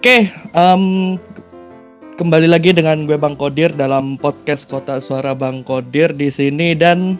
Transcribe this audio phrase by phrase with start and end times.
[0.00, 1.14] Oke, em,
[2.18, 6.74] kembali lagi dengan gue Bang Kodir dalam podcast Kota Suara Bang Kodir di sini.
[6.74, 7.14] Dan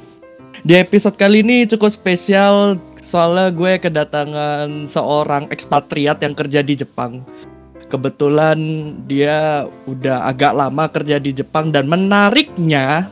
[0.66, 2.74] di episode kali ini cukup spesial
[3.04, 7.24] soalnya gue kedatangan seorang ekspatriat yang kerja di Jepang.
[7.90, 8.58] Kebetulan
[9.10, 13.10] dia udah agak lama kerja di Jepang dan menariknya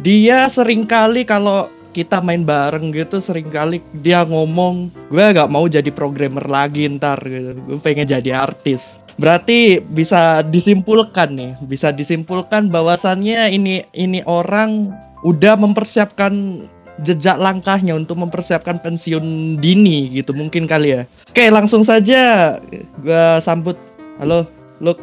[0.00, 5.66] dia sering kali kalau kita main bareng gitu sering kali dia ngomong gue gak mau
[5.66, 12.70] jadi programmer lagi ntar gitu gue pengen jadi artis berarti bisa disimpulkan nih bisa disimpulkan
[12.70, 14.94] bahwasannya ini ini orang
[15.26, 16.64] udah mempersiapkan
[17.06, 22.56] jejak langkahnya untuk mempersiapkan pensiun dini gitu mungkin kali ya oke langsung saja
[23.02, 23.76] gue sambut
[24.20, 24.44] halo
[24.80, 25.00] Luke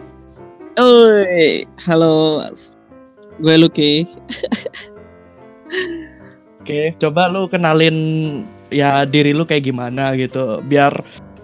[0.78, 2.38] Oi, halo,
[3.42, 4.06] gue Lucky.
[6.62, 7.98] Oke, coba lu kenalin
[8.70, 10.94] ya diri lu kayak gimana gitu, biar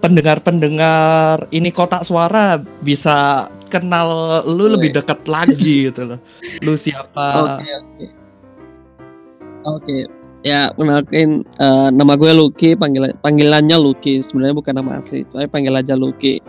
[0.05, 6.19] pendengar-pendengar ini kotak suara bisa kenal lu lebih dekat lagi gitu loh.
[6.61, 7.57] Lu siapa?
[7.57, 8.05] Oke, oke.
[9.65, 9.95] Oke,
[10.43, 14.21] ya kenalin eh, nama gue Lucky, panggilan panggilannya Lucky.
[14.21, 16.43] Sebenarnya bukan nama asli, tapi panggil aja Lucky.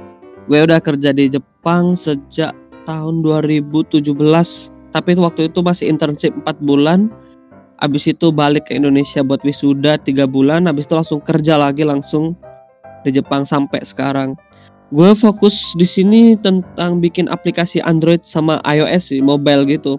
[0.50, 2.52] Gue udah kerja di Jepang sejak
[2.84, 4.12] tahun 2017,
[4.92, 7.08] tapi waktu itu masih internship 4 bulan.
[7.80, 12.36] Abis itu balik ke Indonesia buat wisuda 3 bulan, habis itu langsung kerja lagi langsung
[13.02, 14.36] di Jepang sampai sekarang.
[14.92, 19.96] Gue fokus di sini tentang bikin aplikasi Android sama iOS sih, mobile gitu.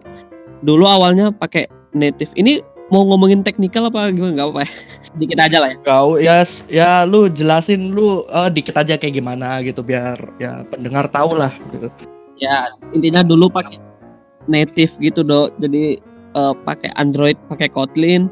[0.62, 1.66] Dulu awalnya pakai
[1.98, 2.32] native.
[2.38, 2.62] Ini
[2.94, 4.38] mau ngomongin teknikal apa gimana?
[4.38, 4.72] Gak apa-apa ya.
[5.16, 5.78] Sedikit aja lah ya.
[5.82, 6.36] Kau ya
[6.70, 11.54] ya lu jelasin lu eh, dikit aja kayak gimana gitu biar ya pendengar tahu lah
[11.74, 11.90] gitu.
[12.36, 13.80] Ya, intinya dulu pakai
[14.52, 15.56] native gitu, Dok.
[15.58, 15.98] Jadi
[16.36, 18.28] eh, pakai Android, pakai Kotlin,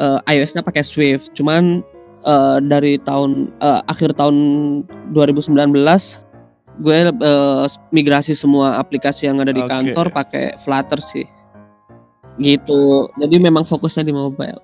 [0.00, 1.36] eh, iOS-nya pakai Swift.
[1.36, 1.84] Cuman
[2.26, 4.36] eh, dari tahun eh, akhir tahun
[5.12, 5.52] 2019
[6.76, 9.70] gue eh, migrasi semua aplikasi yang ada di Oke.
[9.70, 11.24] kantor pakai Flutter sih.
[12.36, 13.10] Gitu.
[13.20, 14.60] Jadi memang fokusnya di mobile.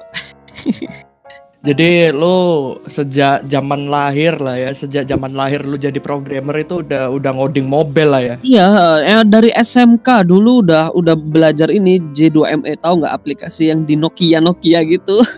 [1.63, 7.07] Jadi lu sejak zaman lahir lah ya, sejak zaman lahir lu jadi programmer itu udah
[7.15, 8.37] udah ngoding mobile lah ya.
[8.43, 8.67] Iya,
[9.07, 14.43] eh, dari SMK dulu udah udah belajar ini J2ME tahu nggak aplikasi yang di Nokia
[14.43, 15.23] Nokia gitu.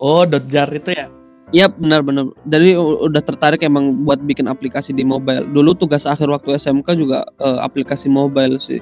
[0.00, 1.12] Oh, Dotjar itu ya.
[1.52, 2.32] Iya benar-benar.
[2.48, 5.44] Jadi udah tertarik emang buat bikin aplikasi di mobile.
[5.52, 8.80] Dulu tugas akhir waktu SMK juga eh, aplikasi mobile sih.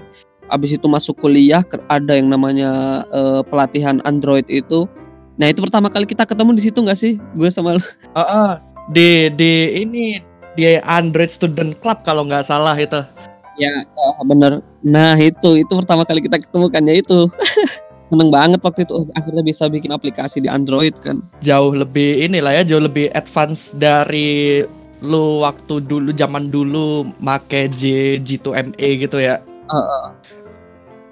[0.49, 4.89] Abis itu masuk kuliah ada yang namanya eh, pelatihan Android itu.
[5.39, 7.21] Nah itu pertama kali kita ketemu di situ nggak sih?
[7.39, 7.85] Gue sama lu.
[8.19, 8.51] Ah, ah.
[8.91, 10.19] di di ini
[10.59, 12.99] di Android Student Club kalau nggak salah itu.
[13.59, 13.87] Ya
[14.27, 14.63] bener.
[14.83, 17.31] Nah itu itu pertama kali kita ketemu kan ya itu.
[18.09, 21.21] Seneng banget waktu itu Oh, akhirnya bisa bikin aplikasi di Android kan.
[21.45, 24.65] Jauh lebih inilah ya, jauh lebih advance dari
[25.05, 29.39] lu waktu dulu zaman dulu make J G2ME gitu ya.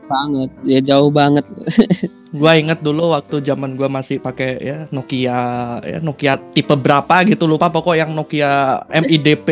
[0.06, 1.44] Banget ya jauh banget.
[2.38, 5.38] Gua inget dulu waktu zaman gua masih pakai ya Nokia
[5.80, 9.48] ya Nokia tipe berapa gitu lupa pokok yang Nokia MIDP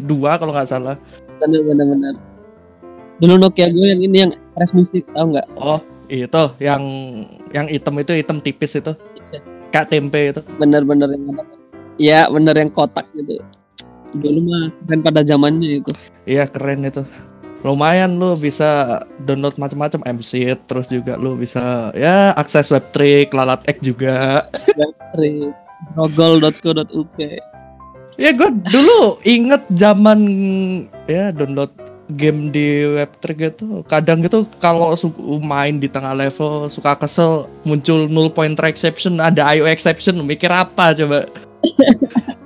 [0.00, 0.06] 2
[0.38, 0.96] kalau nggak salah.
[1.42, 2.14] bener bener bener.
[3.18, 5.46] Dulu Nokia gue yang ini yang Express Music tahu nggak?
[5.58, 6.82] Oh, itu yang
[7.50, 8.94] yang hitam itu hitam tipis itu.
[9.74, 10.40] Kayak tempe itu.
[10.60, 11.42] bener-bener yang ada
[11.96, 13.40] ya bener yang kotak gitu
[14.12, 15.92] dulu mah keren pada zamannya itu
[16.22, 17.02] Iya, keren itu.
[17.62, 23.78] Lumayan lu bisa download macam-macam MC terus juga lu bisa ya akses webtrick, lalat X
[23.86, 24.46] juga.
[25.14, 25.54] Tri
[25.94, 27.18] rogol.co.uk
[28.20, 30.20] Ya gue dulu inget zaman
[31.08, 31.72] ya download
[32.18, 33.86] game di webtrick gitu.
[33.88, 34.92] Kadang gitu kalau
[35.40, 40.92] main di tengah level suka kesel muncul null pointer exception ada IO exception mikir apa
[40.98, 41.24] coba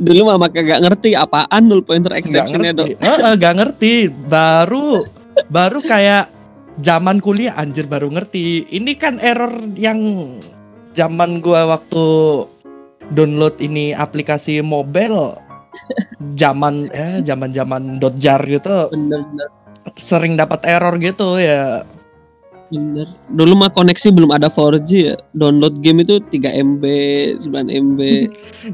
[0.00, 2.96] dulu mah kagak ngerti apaan null pointer exceptionnya dok.
[2.96, 3.94] Heeh, nggak ngerti.
[4.08, 5.04] Baru
[5.56, 6.32] baru kayak
[6.80, 8.66] zaman kuliah anjir baru ngerti.
[8.72, 10.00] Ini kan error yang
[10.96, 12.04] zaman gua waktu
[13.12, 15.36] download ini aplikasi mobile.
[16.34, 18.88] Zaman eh zaman zaman dotjar gitu.
[18.90, 19.60] Bener-bener
[19.96, 21.84] sering dapat error gitu ya
[22.70, 23.06] bener.
[23.34, 25.16] Dulu mah koneksi belum ada 4G ya.
[25.34, 26.84] Download game itu 3 MB
[27.44, 28.00] 9 MB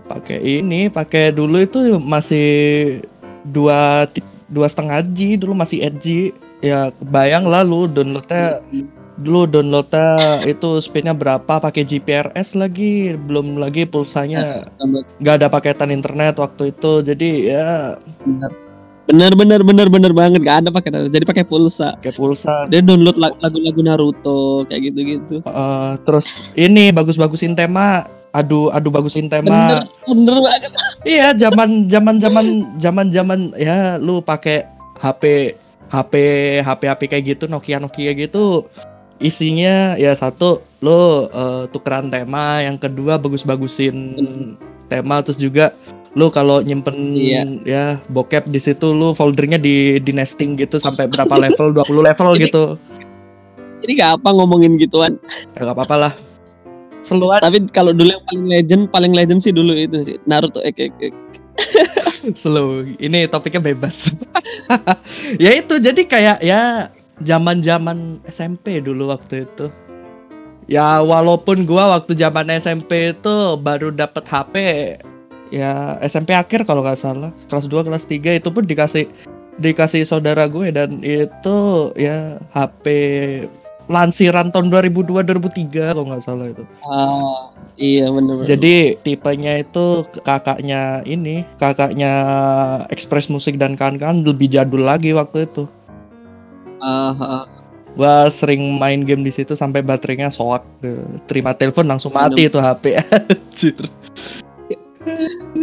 [0.06, 2.48] pakai ini pakai dulu itu masih
[3.50, 4.06] dua
[4.52, 6.06] dua setengah G dulu masih 8 G.
[6.60, 8.60] Ya kebayang lah lu downloadnya
[9.16, 14.68] dulu downloadnya itu speednya berapa pakai GPRS lagi belum lagi pulsanya.
[14.76, 15.04] Download.
[15.24, 17.68] nggak ada paketan internet waktu itu jadi ya
[18.24, 18.65] bener
[19.06, 20.40] bener bener bener bener banget.
[20.42, 21.94] Gak ada pakai jadi pakai pulsa.
[21.98, 22.66] Pakai pulsa.
[22.66, 25.36] Dia download lag- lagu-lagu Naruto kayak gitu-gitu.
[25.46, 28.06] Eh, terus ini bagus-bagusin tema.
[28.36, 29.86] Adu adu bagusin bener tema.
[30.04, 30.70] Bener banget.
[31.06, 32.46] Iya zaman zaman zaman
[32.82, 34.66] zaman zaman ya lu pakai
[34.98, 35.54] HP
[35.86, 36.12] HP
[36.66, 38.66] HP HP kayak gitu Nokia Nokia gitu
[39.22, 42.60] isinya ya satu lu eh, tukeran tema.
[42.60, 43.96] Yang kedua bagus-bagusin
[44.90, 45.22] tema.
[45.24, 45.72] Terus juga
[46.16, 47.42] lu kalau nyimpen Iya.
[47.62, 52.28] ya bokep di situ lu foldernya di di nesting gitu sampai berapa level 20 level
[52.34, 52.64] Jadi- gitu.
[53.84, 55.20] Jadi gak apa ngomongin gituan.
[55.52, 56.12] Ya nggak apa-apa lah.
[57.04, 60.64] Seluan tapi kalau dulu yang paling legend paling legend sih dulu itu sih Naruto.
[60.64, 61.14] Ek ek, ek.
[62.40, 62.82] slow.
[62.96, 64.10] Ini topiknya bebas.
[65.38, 66.90] Ya itu jadi kayak ya
[67.22, 69.70] zaman zaman SMP dulu waktu itu.
[70.66, 74.54] Ya walaupun gua waktu zaman SMP itu baru dapet HP
[75.50, 79.06] ya SMP akhir kalau nggak salah kelas 2 kelas 3 itu pun dikasih
[79.56, 82.84] dikasih saudara gue dan itu ya HP
[83.86, 90.02] lansiran tahun 2002 2003 kalau nggak salah itu ah iya bener bener jadi tipenya itu
[90.26, 92.12] kakaknya ini, kakaknya
[92.90, 95.68] Express Musik dan kawan-kawan lebih jadul lagi waktu itu.
[96.82, 97.44] ah, ah.
[97.96, 100.60] Gua sering main game di situ sampai baterainya soak.
[100.84, 102.92] Eh, Terima telepon langsung mati itu HP.
[103.00, 103.88] Anjir.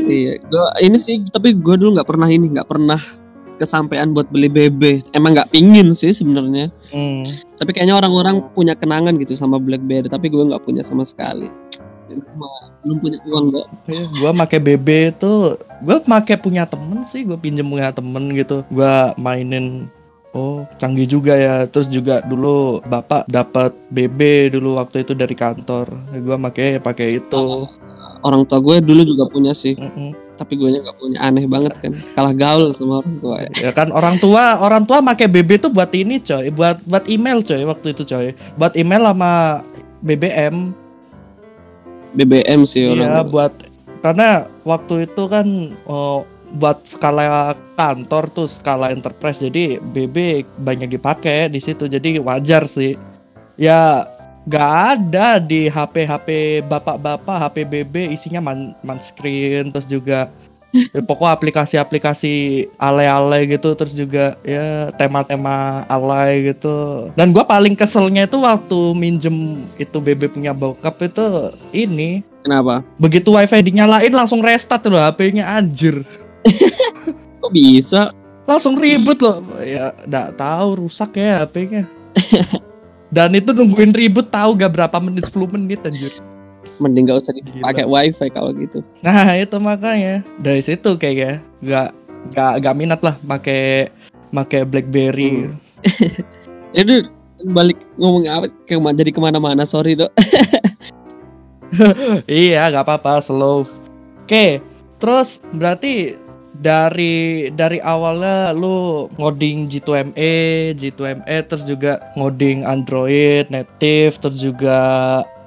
[0.07, 2.99] Iya gua ini sih tapi gua dulu nggak pernah ini nggak pernah
[3.61, 7.25] kesampaian buat beli BB emang nggak pingin sih sebenarnya Hmm.
[7.57, 11.49] tapi kayaknya orang-orang punya kenangan gitu sama BlackBerry tapi gue nggak punya sama sekali
[12.85, 14.87] belum punya uang kok Iya, Gua make BB
[15.17, 18.61] itu, gua make punya temen sih, gua pinjem punya temen gitu.
[18.69, 19.89] Gua mainin
[20.33, 21.69] Oh, canggih juga ya.
[21.69, 25.85] Terus juga dulu bapak dapat BB dulu waktu itu dari kantor.
[26.25, 27.69] Gua make pakai itu.
[28.24, 30.15] orang tua gue dulu juga punya sih Mm-mm.
[30.39, 33.88] tapi gue nggak punya aneh banget kan kalah gaul sama orang tua ya ya kan
[33.91, 37.91] orang tua orang tua make BB tuh buat ini coy buat buat email coy waktu
[37.91, 39.62] itu coy buat email sama
[40.01, 40.71] BBM
[42.15, 43.53] BBM sih orang iya buat
[44.03, 45.47] karena waktu itu kan
[45.88, 46.27] oh,
[46.57, 52.94] buat skala kantor tuh skala enterprise jadi BB banyak dipakai di situ jadi wajar sih.
[53.57, 54.05] Ya
[54.44, 56.27] nggak ada di HP HP
[56.67, 60.27] bapak-bapak HP BB isinya man, man screen terus juga
[60.75, 67.09] ya, pokok aplikasi-aplikasi alay-alay gitu terus juga ya tema-tema alay gitu.
[67.15, 72.21] Dan gua paling keselnya itu waktu minjem itu BB punya bokap itu ini.
[72.44, 72.83] Kenapa?
[73.00, 76.03] Begitu wifi dinyalain langsung restart loh HP-nya anjir
[77.41, 78.11] kok bisa?
[78.43, 79.39] Langsung ribut loh.
[79.63, 81.87] Ya nggak tahu rusak ya HP-nya
[83.15, 86.09] dan itu nungguin ribut tahu gak berapa menit 10 menit anjir.
[86.81, 88.81] Mending gak usah dipakai wifi kalau gitu.
[89.05, 90.25] Nah itu makanya.
[90.41, 91.89] Dari situ kayaknya nggak
[92.33, 93.93] nggak nggak minat lah pakai
[94.33, 95.45] pakai BlackBerry.
[95.45, 95.53] Hmm.
[96.79, 97.05] Itu
[97.53, 98.49] balik ngomong apa?
[98.65, 100.09] Ke jadi ke mana-mana sorry dok.
[102.29, 103.65] Iya nggak apa-apa slow.
[104.25, 104.61] Oke
[105.01, 106.15] terus berarti
[106.61, 114.79] dari dari awalnya lu ngoding G2ME, G2ME terus juga ngoding Android native terus juga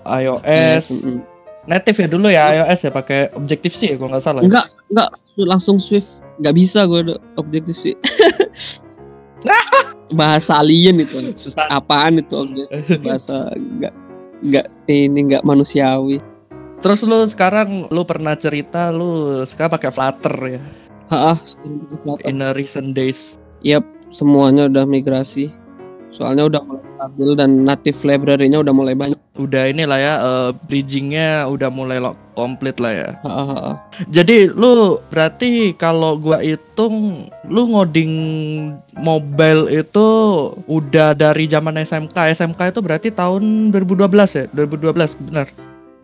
[0.07, 1.07] iOS.
[1.07, 1.23] Mm-mm.
[1.67, 4.43] Native ya dulu ya iOS ya pakai Objective C ya kalau nggak salah.
[4.43, 4.47] ya?
[4.51, 5.11] enggak enggak
[5.47, 7.95] langsung Swift nggak bisa gue dok objektif sih
[10.21, 11.69] bahasa alien itu Susah.
[11.73, 12.37] apaan itu
[13.07, 13.95] bahasa enggak
[14.45, 16.21] enggak ini enggak manusiawi
[16.77, 20.61] Terus lu sekarang lu pernah cerita lu sekarang pakai Flutter ya
[21.11, 21.39] ah
[22.03, 22.27] Flutter.
[22.27, 23.39] in a recent days.
[23.63, 25.51] Yap, semuanya udah migrasi.
[26.15, 29.21] Soalnya udah mulai stabil dan native library-nya udah mulai banyak.
[29.37, 33.09] Udah inilah ya eh, bridgingnya udah mulai lo- komplit lah ya.
[33.21, 33.73] Ha, ha, ha.
[34.09, 38.13] Jadi lu berarti kalau gua hitung lu ngoding
[38.97, 40.09] mobile itu
[40.65, 42.17] udah dari zaman SMK.
[42.33, 44.09] SMK itu berarti tahun 2012
[44.41, 44.45] ya?
[44.57, 45.53] 2012 benar.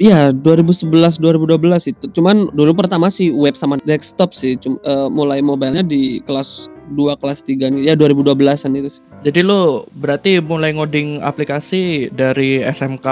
[0.02, 2.11] Iya, 2011 2012 itu.
[2.11, 4.59] Cuman dulu pertama sih web sama desktop sih.
[4.59, 6.66] Cum, eh, mulai mobile-nya di kelas
[6.99, 7.87] 2 kelas 3 nih.
[7.87, 9.02] Ya 2012-an itu sih.
[9.23, 13.06] Jadi lu berarti mulai ngoding aplikasi dari SMK.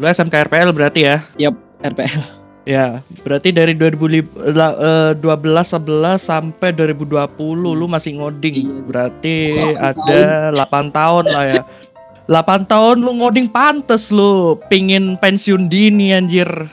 [0.00, 1.20] Lu SMK RPL berarti ya?
[1.84, 2.40] RPL.
[2.62, 4.46] Ya, berarti dari 2012
[5.18, 8.56] 11 sampai 2020 lu masih ngoding.
[8.56, 8.82] Iya.
[8.88, 9.36] Berarti
[9.76, 10.20] ada
[10.54, 11.62] 8 tahun lah ya.
[12.30, 16.46] 8 tahun lu ngoding pantes lu pingin pensiun dini anjir.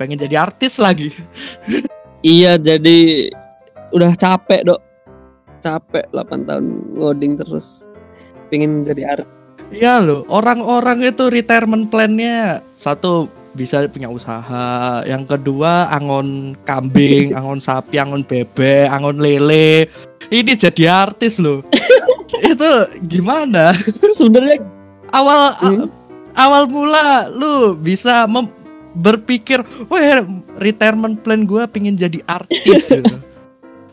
[0.00, 1.12] Pengen jadi artis lagi.
[2.24, 3.28] iya, jadi
[3.92, 4.80] udah capek, Dok.
[5.60, 7.84] Capek 8 tahun ngoding terus.
[8.48, 9.40] Pengen jadi artis.
[9.70, 17.62] Iya loh, orang-orang itu retirement plan-nya satu bisa punya usaha, yang kedua angon kambing, angon
[17.62, 19.86] sapi, angon bebek, angon lele.
[20.30, 21.66] Ini jadi artis loh.
[22.50, 22.70] itu
[23.10, 23.74] gimana?
[24.14, 24.62] Sebenarnya
[25.10, 25.86] Awal Hmm.
[26.38, 28.54] awal mula lu bisa mem-
[28.94, 30.22] berpikir, wah
[30.62, 33.18] retirement plan gua pingin jadi artis gitu.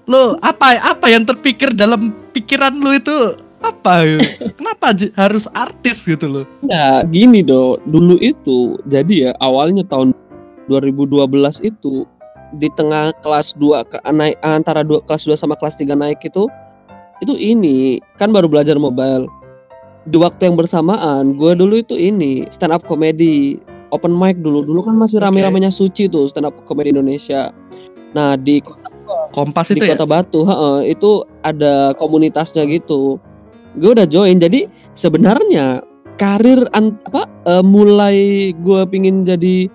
[0.06, 3.18] Lu apa apa yang terpikir dalam pikiran lu itu
[3.66, 4.22] apa?
[4.62, 6.46] Kenapa harus artis gitu loh?
[6.62, 10.14] Nah, gini do, dulu itu jadi ya awalnya tahun
[10.70, 11.18] 2012
[11.66, 12.06] itu
[12.56, 16.48] di tengah kelas 2 ke naik antara dua kelas 2 sama kelas 3 naik itu
[17.20, 19.26] itu ini kan baru belajar mobile.
[20.08, 23.60] Di waktu yang bersamaan, gue dulu itu ini stand up comedy
[23.92, 24.64] open mic dulu.
[24.64, 27.52] Dulu kan masih rame-ramenya Suci tuh stand up comedy Indonesia.
[28.16, 28.64] Nah, di
[29.32, 29.96] Kompas di itu ya?
[29.96, 33.20] Kota Batu, heeh, itu ada komunitasnya gitu.
[33.80, 34.40] Gue udah join.
[34.40, 35.84] Jadi sebenarnya
[36.18, 39.70] karir an- apa eh, mulai gue pingin jadi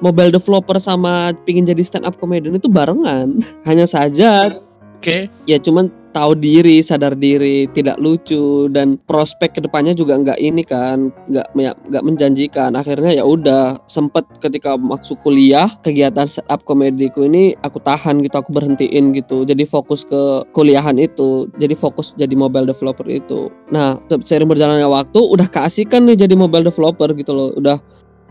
[0.00, 3.40] mobile developer sama pingin jadi stand up comedian itu barengan.
[3.68, 4.60] Hanya saja
[4.96, 5.28] Oke.
[5.44, 10.64] ya cuman tahu diri, sadar diri, tidak lucu dan prospek ke depannya juga nggak ini
[10.64, 11.52] kan, nggak
[11.92, 12.72] nggak menjanjikan.
[12.72, 18.32] Akhirnya ya udah sempet ketika masuk kuliah kegiatan stand up komediku ini aku tahan gitu,
[18.40, 19.44] aku berhentiin gitu.
[19.44, 23.52] Jadi fokus ke kuliahan itu, jadi fokus jadi mobile developer itu.
[23.68, 27.76] Nah se- seiring berjalannya waktu udah keasikan nih jadi mobile developer gitu loh, udah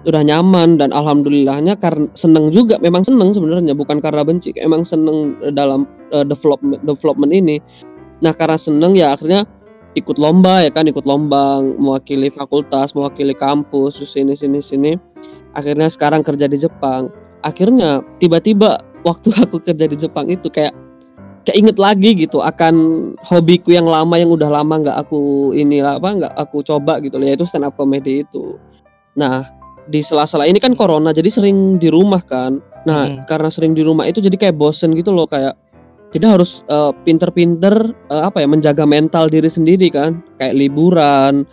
[0.06, 5.34] udah nyaman dan alhamdulillahnya karena seneng juga memang seneng sebenarnya bukan karena benci emang seneng
[5.42, 7.58] eh, dalam eh, development development ini.
[8.22, 9.44] Nah karena seneng ya akhirnya
[9.96, 14.92] ikut lomba ya kan ikut lomba mewakili fakultas mewakili kampus terus sini sini sini.
[15.56, 17.10] Akhirnya sekarang kerja di Jepang.
[17.42, 20.76] Akhirnya tiba-tiba waktu aku kerja di Jepang itu kayak
[21.46, 22.76] kayak inget lagi gitu akan
[23.22, 27.30] hobiku yang lama yang udah lama nggak aku ini apa nggak aku coba gitu loh
[27.30, 28.58] yaitu stand up comedy itu.
[29.16, 29.55] Nah
[29.86, 32.58] di sela-sela ini kan corona jadi sering di rumah kan.
[32.86, 33.26] Nah Mm.
[33.26, 35.54] karena sering di rumah itu jadi kayak bosen gitu loh kayak
[36.10, 37.74] jadi harus eh, pinter-pinter
[38.10, 40.22] eh, apa ya menjaga mental diri sendiri kan.
[40.38, 41.46] Kayak liburan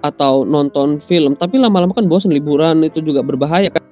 [0.00, 1.34] atau nonton film.
[1.34, 3.82] Tapi lama-lama kan bosen liburan itu juga berbahaya kan.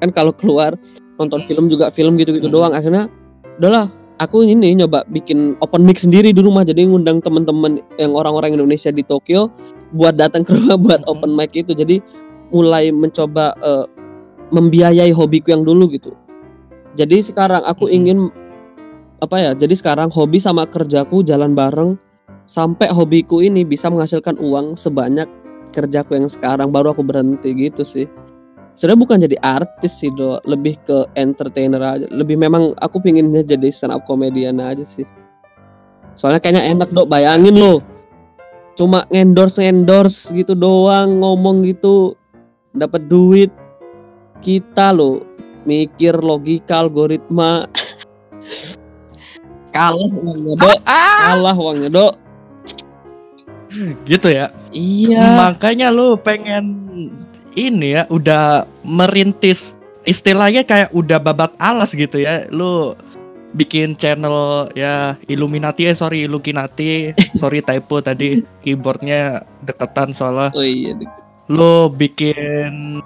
[0.00, 0.78] Kan kalau keluar
[1.20, 2.54] nonton film juga film gitu-gitu Mm.
[2.54, 2.72] doang.
[2.72, 3.10] Akhirnya
[3.58, 3.90] udahlah
[4.20, 6.62] aku ini nyoba bikin open mic sendiri di rumah.
[6.62, 9.48] Jadi ngundang teman-teman yang orang-orang Indonesia di Tokyo
[9.90, 11.10] buat datang ke rumah buat Mhm.
[11.10, 11.72] open mic itu.
[11.72, 11.98] Jadi
[12.50, 13.86] mulai mencoba eh,
[14.50, 16.12] membiayai hobiku yang dulu gitu.
[16.98, 17.94] Jadi sekarang aku Mhm.
[17.94, 18.18] ingin
[19.20, 21.94] apa ya jadi sekarang hobi sama kerjaku jalan bareng
[22.50, 25.28] sampai hobiku ini bisa menghasilkan uang sebanyak
[25.70, 28.10] kerjaku yang sekarang baru aku berhenti gitu sih.
[28.74, 30.38] Sebenarnya bukan jadi artis sih do.
[30.46, 32.06] Lebih ke entertainer aja.
[32.10, 35.06] Lebih memang aku pinginnya jadi stand up comedian aja sih.
[36.18, 37.84] Soalnya kayaknya enak dok bayangin lo.
[38.74, 42.16] Cuma endorse endorse gitu doang ngomong gitu
[42.74, 43.50] dapat duit.
[44.40, 45.20] Kita lo
[45.68, 47.66] mikir logika algoritma.
[49.74, 50.78] Kalah uangnya dok.
[50.86, 52.14] Kalah uangnya dok.
[54.06, 54.50] Gitu ya.
[54.74, 55.38] iya.
[55.38, 56.90] Makanya lu pengen
[57.54, 59.74] ini ya udah merintis
[60.06, 62.50] istilahnya kayak udah babat alas gitu ya.
[62.50, 62.98] Lu
[63.54, 67.14] bikin channel ya Illuminati eh sorry Illuminati.
[67.40, 68.42] Sorry typo tadi.
[68.66, 70.50] Keyboardnya deketan soalnya.
[70.54, 71.19] Oh iya Dik.
[71.50, 73.02] Lu bikin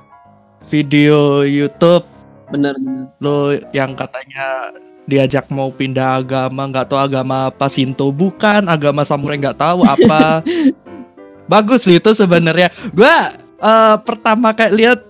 [0.68, 2.04] video YouTube?
[2.52, 3.08] Benar benar.
[3.24, 4.76] Lo yang katanya
[5.08, 10.44] diajak mau pindah agama nggak tahu agama apa Sinto bukan agama samurai nggak tahu apa.
[11.52, 12.68] Bagus sih itu sebenarnya.
[12.92, 13.32] Gua
[13.64, 15.00] eh, pertama kayak lihat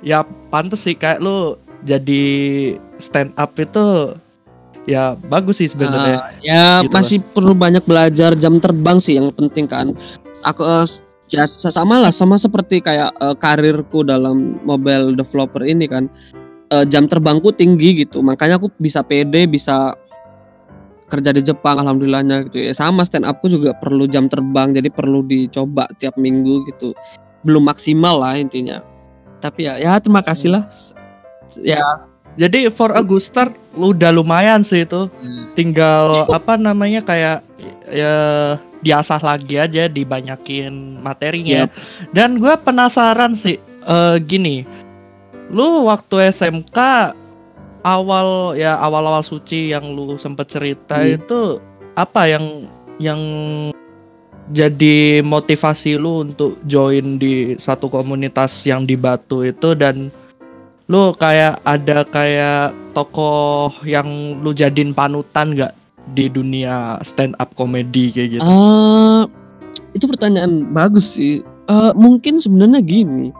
[0.00, 2.24] ya pantes sih kayak lo jadi
[2.96, 4.16] stand up itu
[4.88, 6.18] ya bagus sih sebenarnya.
[6.20, 9.92] Ah, ya Gitu masih perlu banyak belajar jam terbang sih yang penting kan.
[10.44, 10.86] Aku eh,
[11.30, 16.06] ya sama lah sama seperti kayak eh, karirku dalam mobile developer ini kan.
[16.66, 18.18] Eh, jam terbangku tinggi gitu.
[18.26, 19.94] Makanya aku bisa pede, bisa
[21.06, 22.74] kerja di Jepang alhamdulillahnya gitu ya.
[22.74, 26.90] Sama stand upku juga perlu jam terbang jadi perlu dicoba tiap minggu gitu.
[27.46, 28.82] Belum maksimal lah intinya.
[29.38, 30.66] Tapi ya ya terima kasih lah.
[31.62, 31.78] Ya
[32.34, 35.08] jadi for a good start lu udah lumayan sih itu
[35.56, 37.46] tinggal apa namanya kayak
[37.88, 38.14] ya
[38.86, 41.74] diasah lagi aja dibanyakin materinya Yap.
[42.14, 44.62] dan gue penasaran sih eh, gini
[45.50, 46.78] lu waktu SMK
[47.82, 51.18] awal ya awal-awal suci yang lu sempet cerita Hmm.
[51.18, 51.40] itu
[51.94, 52.66] apa yang
[52.98, 53.18] yang
[54.50, 60.10] jadi motivasi lu untuk join di satu komunitas yang di Batu itu dan
[60.86, 64.06] lu kayak ada kayak tokoh yang
[64.38, 65.74] lu jadiin panutan nggak
[66.14, 68.46] di dunia stand up comedy kayak gitu?
[68.46, 69.22] Eh,
[69.96, 71.42] itu pertanyaan bagus sih.
[71.66, 73.34] Eh, mungkin sebenarnya gini.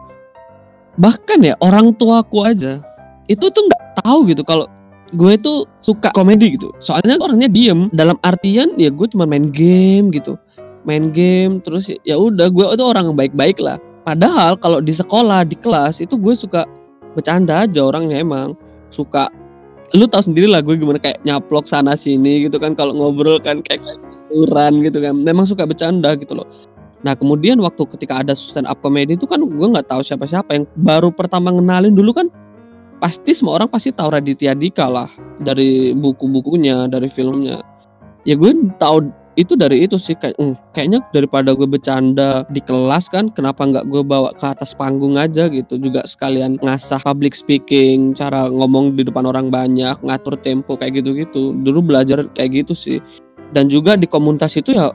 [0.97, 2.81] Bahkan ya orang tuaku aja
[3.29, 4.65] itu tuh nggak tahu gitu kalau
[5.13, 6.73] gue tuh suka komedi gitu.
[6.83, 7.87] Soalnya orangnya diem.
[7.95, 10.35] Dalam artian ya gue cuma main game gitu.
[10.83, 13.79] Main game terus ya- ya udah gue itu orang baik-baik lah.
[14.03, 16.63] Padahal kalau di sekolah di kelas itu gue suka
[17.15, 18.57] bercanda aja orangnya emang.
[18.91, 19.27] Suka
[19.95, 23.63] lu tahu sendiri lah gue gimana kayak nyaplok sana sini gitu kan kalau ngobrol kan
[23.63, 23.79] kayak
[24.27, 26.47] kuran gitu kan memang suka bercanda gitu loh.
[27.05, 30.65] Nah kemudian waktu ketika ada stand up comedy itu kan gue nggak tahu siapa-siapa yang
[30.83, 32.27] baru pertama ngenalin dulu kan
[32.99, 35.07] pasti semua orang pasti tahu Raditya Dika lah
[35.39, 37.63] dari buku-bukunya dari filmnya.
[38.27, 43.05] Ya gue tahu itu dari itu sih kayak "Hmm, kayaknya daripada gue bercanda di kelas
[43.13, 45.77] kan kenapa nggak gue bawa ke atas panggung aja gitu.
[45.77, 51.53] Juga sekalian ngasah public speaking cara ngomong di depan orang banyak ngatur tempo kayak gitu-gitu.
[51.61, 52.97] Dulu belajar kayak gitu sih.
[53.53, 54.89] Dan juga di komunitas itu ya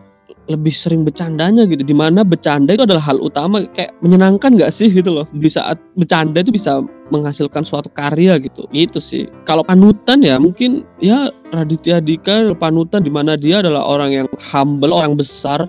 [0.51, 1.87] lebih sering bercandanya gitu.
[1.87, 5.27] Di mana bercanda itu adalah hal utama kayak menyenangkan nggak sih gitu loh.
[5.31, 6.83] Di saat bercanda itu bisa
[7.15, 8.67] menghasilkan suatu karya gitu.
[8.75, 9.31] Gitu sih.
[9.47, 14.97] Kalau panutan ya mungkin ya Raditya Dika panutan di mana dia adalah orang yang humble
[14.97, 15.69] orang besar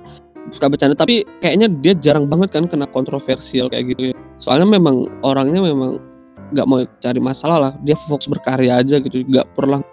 [0.55, 0.95] suka bercanda.
[0.95, 4.15] Tapi kayaknya dia jarang banget kan kena kontroversial kayak gitu ya.
[4.39, 5.99] Soalnya memang orangnya memang
[6.55, 7.73] nggak mau cari masalah lah.
[7.83, 9.83] Dia fokus berkarya aja gitu nggak pernah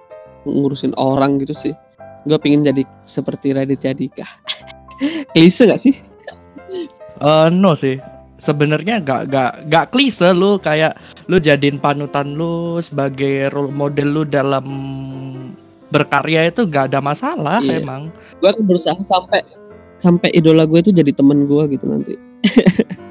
[0.46, 1.74] ngurusin orang gitu sih.
[2.28, 4.26] Gue pingin jadi seperti Raditya Dika.
[5.34, 5.96] Klise gak sih?
[7.18, 7.98] Eh no sih.
[8.40, 10.96] Sebenarnya gak gak gak klise lu kayak
[11.28, 14.64] lu jadiin panutan lu sebagai role model lu dalam
[15.90, 17.82] berkarya itu gak ada masalah Iya.
[17.82, 18.14] emang.
[18.40, 19.42] gue akan berusaha sampai
[20.00, 22.14] sampai idola gue itu jadi temen gue gitu nanti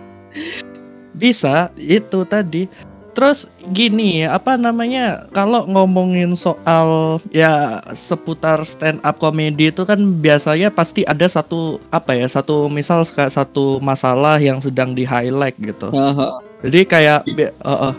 [1.19, 2.71] Bisa itu tadi.
[3.11, 10.71] Terus gini apa namanya kalau ngomongin soal ya seputar stand up comedy itu kan biasanya
[10.71, 15.91] pasti ada satu apa ya satu misal kayak satu masalah yang sedang di highlight gitu.
[15.91, 16.39] Haha.
[16.63, 17.27] Jadi kayak
[17.67, 17.93] uh, uh.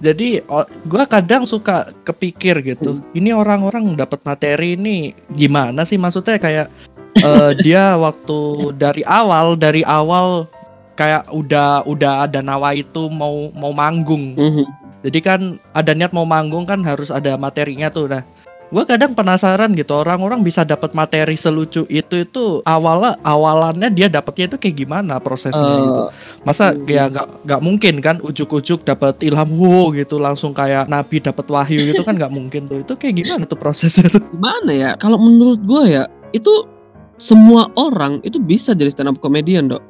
[0.00, 0.44] Jadi
[0.84, 3.00] gua kadang suka kepikir gitu.
[3.16, 6.68] Ini orang-orang dapat materi ini gimana sih maksudnya kayak
[7.20, 10.44] eh, dia waktu dari awal dari awal
[11.00, 14.36] kayak udah udah ada nawa itu mau mau manggung.
[14.36, 14.64] Mhm.
[15.06, 15.40] Jadi kan
[15.76, 18.10] ada niat mau manggung kan harus ada materinya tuh.
[18.10, 18.26] Nah,
[18.66, 24.50] gua kadang penasaran gitu orang-orang bisa dapat materi selucu itu itu awalnya awalannya dia dapetnya
[24.50, 26.02] itu kayak gimana prosesnya gitu.
[26.02, 26.08] Eh,
[26.42, 26.82] Masa Hmm.
[26.84, 31.78] ya nggak nggak mungkin kan ujuk-ujuk dapat ilham wow gitu langsung kayak nabi dapat wahyu
[31.86, 32.82] gitu kan nggak mungkin tuh.
[32.82, 34.10] Itu kayak gimana tuh prosesnya?
[34.10, 36.66] gimana ya kalau menurut gue ya itu
[37.16, 39.80] semua orang itu bisa jadi stand up comedian dok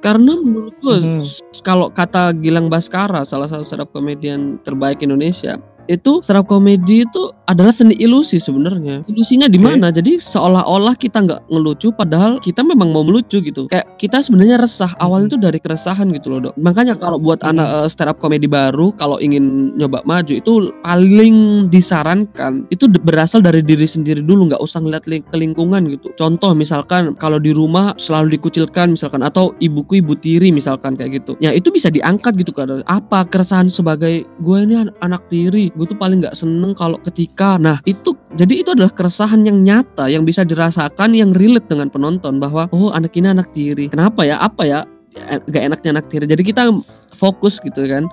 [0.00, 5.60] karena menurut gue s- kalau kata Gilang Baskara salah satu stand up comedian terbaik Indonesia
[5.90, 9.02] itu stand up comedy itu adalah seni ilusi sebenarnya.
[9.10, 9.90] Ilusinya di mana?
[9.90, 13.66] Jadi seolah-olah kita nggak ngelucu padahal kita memang mau melucu gitu.
[13.66, 16.54] Kayak kita sebenarnya resah awalnya itu dari keresahan gitu loh dok.
[16.62, 17.50] Makanya kalau buat Mhm.
[17.50, 23.42] anak eh, stand up comedy baru kalau ingin nyoba maju itu paling disarankan itu berasal
[23.42, 26.14] dari diri sendiri dulu nggak usah ngeliat ling- ke lingkungan gitu.
[26.14, 31.34] Contoh misalkan kalau di rumah selalu dikucilkan misalkan atau ibuku ibu tiri misalkan kayak gitu.
[31.42, 35.88] Ya itu bisa diangkat gitu kan apa keresahan sebagai gue ini an- anak tiri gue
[35.88, 40.28] tuh paling nggak seneng kalau ketika nah itu jadi itu adalah keresahan yang nyata yang
[40.28, 43.88] bisa dirasakan yang relate dengan penonton bahwa oh anak ini anak tiri.
[43.88, 44.36] Kenapa ya?
[44.36, 44.80] Apa ya?
[45.10, 46.28] Ya, gak enaknya anak tiri.
[46.28, 46.70] Jadi kita
[47.10, 48.06] fokus gitu kan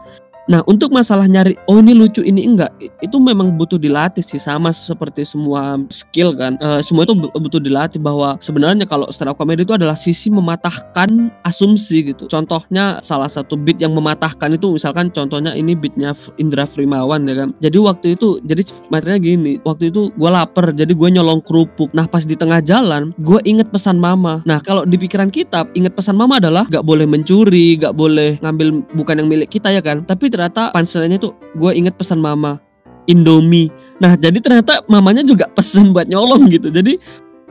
[0.47, 2.71] Nah untuk masalah nyari oh ini lucu ini enggak
[3.03, 6.55] itu memang butuh dilatih sih sama seperti semua skill kan.
[6.63, 10.31] Eh, semua itu bu- butuh dilatih bahwa sebenarnya kalau stand up comedy itu adalah sisi
[10.31, 12.31] mematahkan asumsi gitu.
[12.31, 17.49] Contohnya salah satu beat yang mematahkan itu misalkan contohnya ini beatnya Indra Frimawan ya kan.
[17.60, 21.91] Jadi waktu itu jadi materinya gini waktu itu gue lapar jadi gue nyolong kerupuk.
[21.91, 24.39] Nah pas di tengah jalan gue inget pesan mama.
[24.47, 28.88] Nah kalau di pikiran kita inget pesan mama adalah gak boleh mencuri gak boleh ngambil
[28.95, 30.07] bukan yang milik kita ya kan.
[30.07, 32.62] Tapi ternyata punchline-nya tuh gue inget pesan mama
[33.10, 33.73] Indomie.
[33.97, 36.69] Nah jadi ternyata mamanya juga pesan buat nyolong gitu.
[36.69, 37.02] Jadi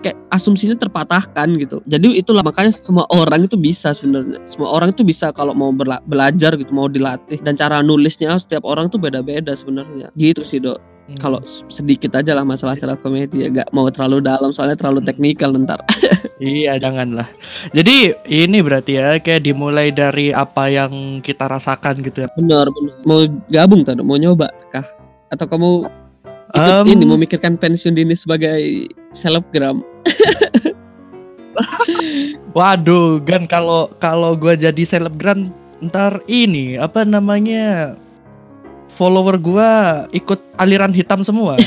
[0.05, 1.83] kayak asumsinya terpatahkan gitu.
[1.88, 4.38] Jadi itulah makanya semua orang itu bisa sebenarnya.
[4.46, 7.42] Semua orang itu bisa kalau mau berla- belajar gitu mau dilatih.
[7.42, 10.12] Dan cara nulisnya setiap orang tuh beda-beda sebenarnya.
[10.14, 14.27] Gitu sih dok kalau s- sedikit aja lah masalah cara komedi ya gak mau terlalu
[14.27, 15.79] dalam soalnya terlalu teknikal ntar.
[16.37, 17.25] Iya, janganlah.
[17.73, 22.29] Jadi ini berarti ya kayak dimulai dari apa yang kita rasakan gitu ya.
[22.37, 24.85] bener bener mau gabung tadi mau nyoba kah?
[25.33, 25.88] Atau kamu
[26.53, 28.85] ikut Em, ini memikirkan pensiun dini sebagai
[29.16, 29.81] selebgram?
[32.57, 35.49] Waduh, Gan kalau kalau gua jadi selebgram
[35.81, 37.97] ntar ini apa namanya
[38.96, 41.61] follower gua ikut aliran hitam semua.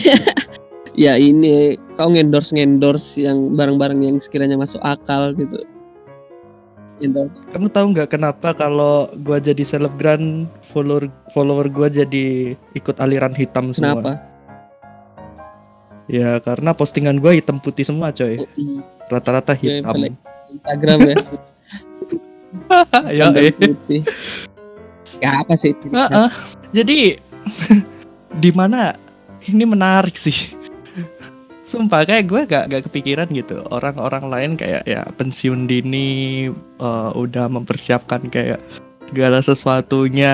[0.97, 5.61] ya ini kau ngendorse ngendorse yang barang-barang yang sekiranya masuk akal gitu.
[7.55, 13.71] Kamu tahu nggak kenapa kalau gua jadi selebgram follower follower gua jadi ikut aliran hitam
[13.71, 13.95] semua?
[13.95, 14.13] Kenapa?
[16.09, 18.43] Ya karena postingan gua hitam putih semua coy.
[18.59, 19.95] Mm, Rata-rata Gue hitam.
[19.95, 20.13] balik.
[20.49, 21.15] Instagram ya.
[23.21, 23.53] ya eh.
[23.53, 24.01] putih.
[25.21, 25.71] Ya apa sih?
[25.93, 26.29] Ah, ah.
[26.73, 27.17] Jadi
[28.43, 28.93] di mana
[29.45, 30.55] ini menarik sih.
[31.69, 33.61] Sumpah kayak gue gak, gak kepikiran gitu.
[33.69, 36.49] Orang-orang lain kayak ya pensiun dini
[36.81, 38.57] eh, udah mempersiapkan kayak
[39.09, 40.33] segala sesuatunya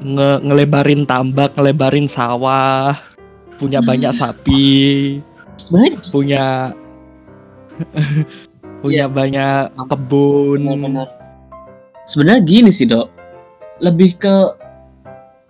[0.00, 2.96] nge- ngelebarin tambak, ngelebarin sawah,
[3.56, 5.20] punya banyak sapi,
[5.60, 6.44] Sebenarnya punya
[8.82, 10.60] punya banyak kebun.
[12.08, 13.12] Sebenarnya gini sih dok,
[13.84, 14.34] lebih ke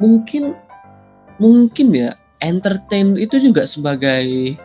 [0.00, 0.56] mungkin
[1.38, 4.56] mungkin ya entertain itu juga sebagai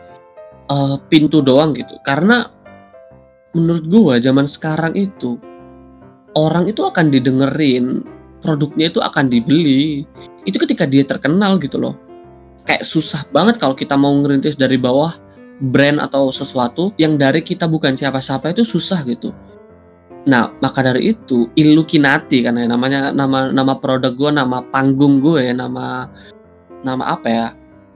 [0.66, 1.94] eh, pintu doang gitu.
[2.02, 2.48] Karena
[3.52, 5.38] menurut gua zaman sekarang itu
[6.36, 8.04] orang itu akan didengerin,
[8.44, 10.04] produknya itu akan dibeli.
[10.44, 11.96] Itu ketika dia terkenal gitu loh.
[12.68, 15.16] Kayak susah banget kalau kita mau ngerintis dari bawah
[15.72, 19.32] brand atau sesuatu yang dari kita bukan siapa-siapa itu susah gitu.
[20.26, 25.54] Nah, maka dari itu Illuminati kan ya namanya nama nama produk gue, nama panggung gue,
[25.54, 26.10] nama
[26.82, 27.46] nama apa ya?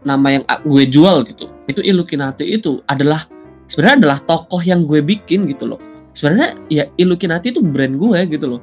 [0.07, 1.51] Nama yang gue jual gitu.
[1.67, 3.27] Itu Illuminati itu adalah
[3.67, 5.81] sebenarnya adalah tokoh yang gue bikin gitu loh.
[6.15, 8.63] Sebenarnya ya Illuminati itu brand gue gitu loh.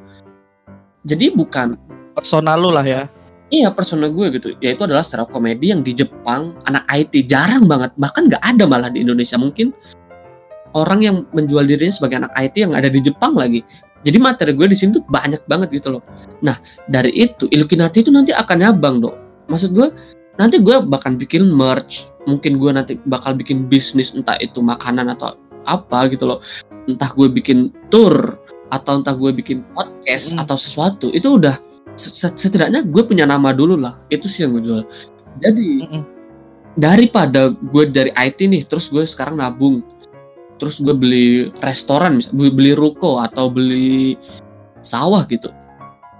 [1.03, 1.75] Jadi bukan
[2.17, 3.05] Personal lu lah ya.
[3.47, 7.63] Iya persona gue gitu Yaitu adalah stand up komedi yang di Jepang Anak IT jarang
[7.63, 9.71] banget Bahkan nggak ada malah di Indonesia Mungkin
[10.77, 13.65] orang yang menjual dirinya sebagai anak IT yang ada di Jepang lagi.
[14.05, 16.05] Jadi materi gue di sini tuh banyak banget gitu loh.
[16.45, 19.17] Nah dari itu Illuminati itu nanti akan nyabang dong
[19.49, 19.89] Maksud gue
[20.37, 22.13] Nanti gue bakal bikin merch.
[22.29, 25.33] Mungkin gue nanti bakal bikin bisnis Entah itu makanan atau
[25.65, 26.39] apa gitu loh.
[26.85, 28.37] Entah gue bikin tour
[28.69, 30.45] Atau entah gue bikin podcast Hmm.
[30.45, 31.09] Atau sesuatu.
[31.09, 31.57] Itu udah
[31.97, 33.97] set- setidaknya gue punya nama dulu lah.
[34.13, 34.81] Itu sih yang gue jual.
[35.41, 36.03] Jadi Mm-mm.
[36.77, 39.81] daripada gue dari IT nih terus gue sekarang nabung
[40.57, 44.17] terus gue beli restoran misal beli, ruko atau beli
[44.81, 45.49] sawah gitu.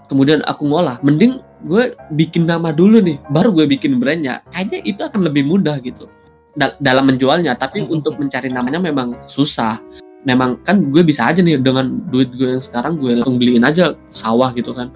[0.08, 1.02] Kemudian aku ngolah.
[1.04, 4.45] Mending gue bikin nama dulu nih baru gue bikin brandnya.
[4.54, 6.08] Kayaknya itu akan lebih mudah gitu.
[6.56, 7.58] Da- dalam menjualnya.
[7.60, 7.95] Tapi Mm-mm.
[8.00, 9.82] untuk mencari namanya memang susah.
[10.23, 13.97] Memang kan gue bisa aja nih dengan duit gue yang sekarang gue langsung beliin aja
[14.13, 14.93] sawah gitu kan.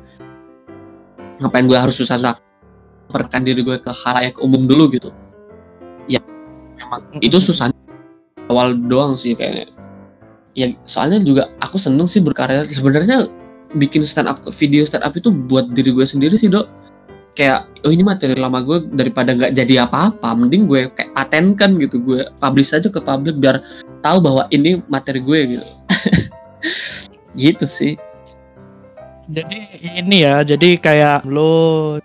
[1.42, 2.38] Ngapain gue harus susah-susah
[3.12, 5.12] perkan diri gue ke halayak umum dulu gitu?
[6.08, 6.24] Ya
[6.80, 7.74] memang itu susah
[8.52, 9.72] awal doang sih kayaknya.
[10.52, 12.68] Ya soalnya juga aku seneng sih berkarya.
[12.68, 13.32] Sebenarnya
[13.80, 16.68] bikin stand up video stand up itu buat diri gue sendiri sih dok.
[17.32, 22.04] Kayak oh ini materi lama gue daripada nggak jadi apa-apa mending gue kayak patenkan gitu.
[22.04, 23.64] Gue publish aja ke publik biar
[24.04, 25.68] tahu bahwa ini materi gue gitu.
[27.32, 27.96] Gitu sih.
[29.32, 29.64] Jadi
[29.96, 31.96] ini ya, jadi kayak lo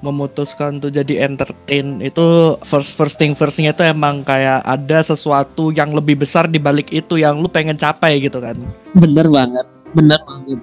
[0.00, 5.92] memutuskan untuk jadi entertain itu first first thing firstnya itu emang kayak ada sesuatu yang
[5.92, 8.56] lebih besar di balik itu yang lu pengen capai gitu kan.
[8.96, 10.60] bener banget bener banget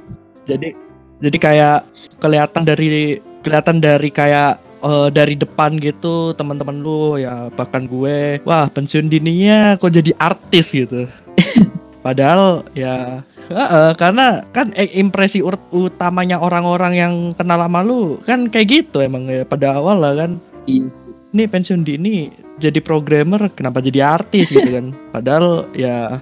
[0.48, 0.70] Jadi
[1.22, 1.80] jadi kayak
[2.18, 8.66] kelihatan dari kelihatan dari kayak eh, dari depan gitu teman-teman lu ya bahkan gue wah
[8.74, 11.06] pensiun dininya kok jadi artis gitu.
[12.06, 15.40] Padahal ya Heeh, karena kan eh, impresi
[15.72, 20.32] utamanya orang-orang yang kenal sama lu kan kayak gitu emang ya pada awal lah kan.
[20.68, 20.92] Iya.
[21.32, 24.86] Nih pensiun dini jadi programmer kenapa jadi artis gitu kan.
[25.16, 26.20] Padahal ya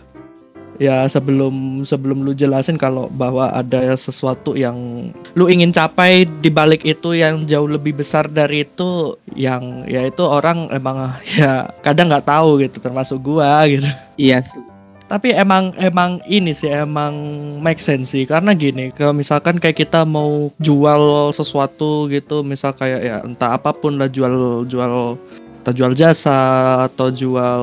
[0.78, 6.84] ya sebelum sebelum lu jelasin kalau bahwa ada sesuatu yang lu ingin capai di balik
[6.84, 12.28] itu yang jauh lebih besar dari itu yang ya itu orang emang ya kadang nggak
[12.28, 13.88] tahu gitu termasuk gua gitu
[14.20, 14.75] iya sih
[15.06, 17.13] tapi emang emang ini sih emang
[17.62, 23.02] make sense sih karena gini kalau misalkan kayak kita mau jual sesuatu gitu misal kayak
[23.06, 25.13] ya entah apa pun lah jual jual
[25.62, 27.62] atau jual jasa atau jual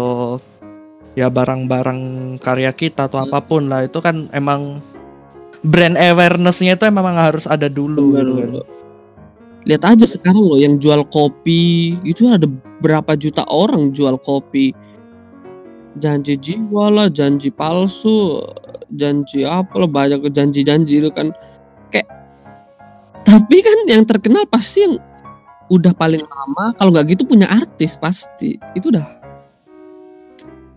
[1.18, 2.00] ya barang-barang
[2.40, 3.28] karya kita atau Hmm.
[3.30, 4.80] apa pun lah itu kan emang
[5.62, 8.50] brand awarenessnya itu emang harus ada dulu Bener, gitu kan.
[9.62, 12.50] Lihat aja sekarang loh yang jual kopi itu ada
[12.82, 14.74] berapa juta orang jual kopi.
[16.00, 18.40] Janji jiwa lah, janji palsu,
[18.96, 21.36] janji apa lah banyak janji-janji itu kan.
[21.92, 22.08] Kayak
[23.28, 24.96] tapi kan yang terkenal pasti yang
[25.68, 28.56] udah paling lama kalau nggak gitu punya artis pasti.
[28.72, 29.04] Itu udah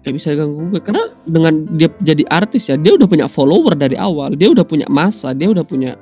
[0.05, 3.97] gak bisa diganggu gue karena dengan dia jadi artis ya dia udah punya follower dari
[3.97, 5.97] awal dia udah punya masa dia udah punya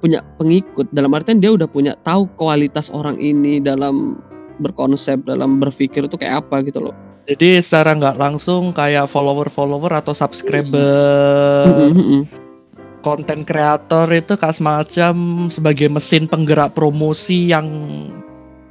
[0.00, 0.88] punya pengikut.
[0.96, 4.16] Dalam artian dia udah punya tahu kualitas orang ini dalam
[4.58, 10.10] berkonsep dalam berpikir itu kayak apa gitu loh Jadi secara nggak langsung kayak follower-follower atau
[10.10, 11.78] subscriber
[13.06, 15.14] konten kreator itu kayak semacam
[15.48, 17.70] sebagai mesin penggerak promosi yang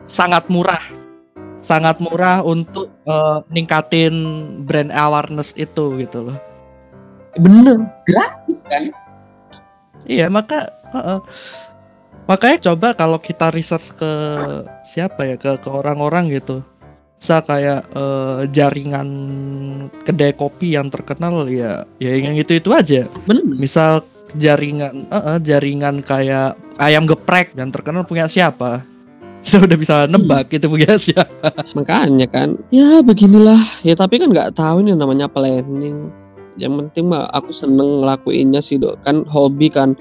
[0.06, 0.84] sangat murah.
[1.64, 4.14] Sangat murah untuk eh, ningkatin
[4.68, 6.38] brand awareness itu gitu loh.
[7.38, 7.78] bener
[8.10, 8.90] gratis kan
[10.10, 11.20] Iya, maka heeh.
[12.30, 14.12] makanya coba kalau kita research ke
[14.86, 16.62] siapa ya ke ke orang-orang gitu.
[17.20, 19.10] Bisa kayak eh, jaringan
[20.08, 23.12] kedai kopi yang terkenal ya ya yang itu-itu aja.
[23.28, 28.86] bener Misal jaringan heeh, jaringan kayak ayam geprek yang terkenal punya siapa?
[29.44, 31.52] Kita udah bisa nebak itu punya siapa.
[31.76, 32.56] makanya kan.
[32.72, 33.60] Ya beginilah.
[33.84, 36.12] Ya tapi kan nggak tahu ini namanya planning.
[36.60, 39.00] Yang penting mah aku seneng ngelakuinnya sih dok.
[39.04, 39.96] Kan hobi kan.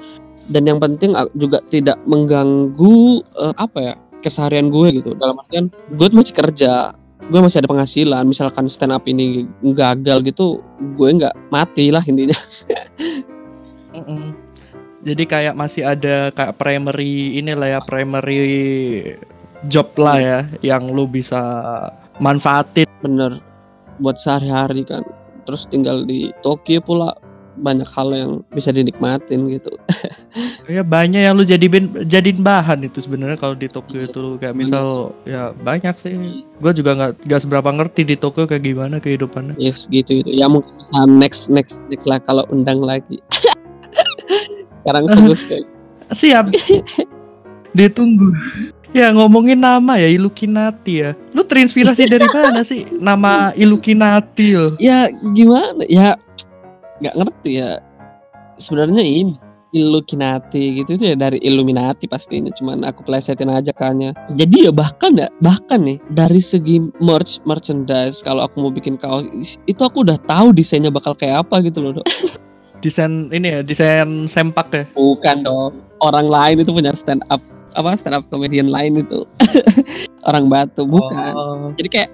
[0.48, 5.14] Dan yang penting aku juga tidak mengganggu eh, apa ya keseharian gue gitu.
[5.14, 6.94] Dalam artian gue tuh masih kerja
[7.26, 10.62] gue masih ada penghasilan misalkan stand up ini gagal gitu
[10.94, 12.38] gue nggak mati lah intinya
[13.98, 14.36] Mm-mm.
[14.98, 19.14] Jadi kayak masih ada kayak primary inilah ya primary
[19.70, 21.38] job lah ya yang lu bisa
[22.18, 22.86] manfaatin.
[22.98, 23.38] bener
[24.02, 25.06] buat sehari-hari kan
[25.46, 27.14] terus tinggal di Tokyo pula
[27.58, 29.74] banyak hal yang bisa dinikmatin gitu
[30.68, 34.12] Ya banyak yang lu jadiin jadiin bahan itu sebenarnya kalau di Tokyo Iya.
[34.12, 36.44] itu kayak misal ya banyak sih.
[36.60, 39.56] Gue juga nggak nggak seberapa ngerti di Tokyo kayak gimana kehidupannya.
[39.56, 43.16] yes gitu itu ya mungkin bisa next next next lah kalau undang lagi
[44.84, 45.64] sekarang fokus kayak
[46.08, 46.52] Siap.
[47.72, 48.32] Ditunggu.
[48.96, 51.12] Ya ngomongin nama ya Illuminati ya.
[51.36, 56.16] Lu terinspirasi dari mana sih nama Illuminati ya gimana ya
[57.02, 57.78] nggak ngerti ya
[58.58, 59.34] sebenarnya ini
[59.76, 65.12] Illuminati gitu itu ya dari Illuminati pastinya cuman aku plesetin aja kayaknya jadi ya bahkan
[65.12, 70.16] ya bahkan nih dari segi merch merchandise kalau aku mau bikin kaos itu aku udah
[70.24, 72.08] tahu desainnya bakal kayak apa gitu loh Dok.
[72.78, 74.86] Desain ini ya, desain sempak ya.
[74.94, 77.42] bukan dong orang lain itu punya stand up
[77.74, 79.26] apa stand up comedian lain itu
[80.30, 81.74] orang batu bukan Oh.
[81.74, 82.10] jadi kayak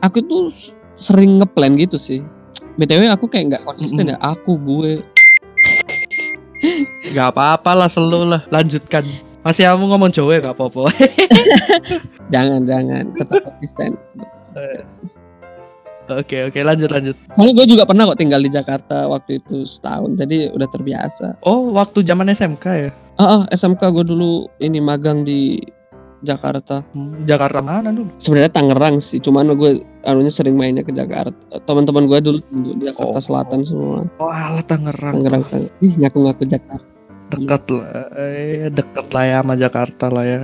[0.00, 0.48] aku tuh
[0.96, 2.24] sering ngeplan gitu sih
[2.78, 4.16] btw aku kayak nggak konsisten ya.
[4.22, 5.02] Aku gue.
[7.14, 8.42] Gak apa-apa lah selalu lah.
[8.50, 9.06] Lanjutkan.
[9.46, 10.90] Masih kamu ngomong Jawa ya gak apa-apa.
[12.34, 13.04] jangan jangan.
[13.14, 13.94] Tetap konsisten.
[16.08, 16.56] Oke oke.
[16.64, 17.12] Lanjut lanjut.
[17.36, 20.16] soalnya gue juga pernah kok tinggal di Jakarta waktu itu setahun.
[20.16, 21.36] Jadi udah terbiasa.
[21.44, 22.90] Oh waktu zaman SMK ya?
[23.18, 25.60] ah ah, SMK gue dulu ini magang di
[26.20, 28.10] Jakarta Hmm, Jakarta mana dulu?
[28.16, 29.70] sebenarnya Tangerang sih cuman gue
[30.02, 33.22] anunya sering mainnya ke Jakarta teman-teman gue dulu di Jakarta Oh.
[33.22, 35.14] Selatan semua Oh alah Tangerang.
[35.16, 36.86] Tangerang Tangerang ih ngaku-ngaku Jakarta
[37.28, 40.40] Dekat lah, eh, deket lah ya sama Jakarta lah ya.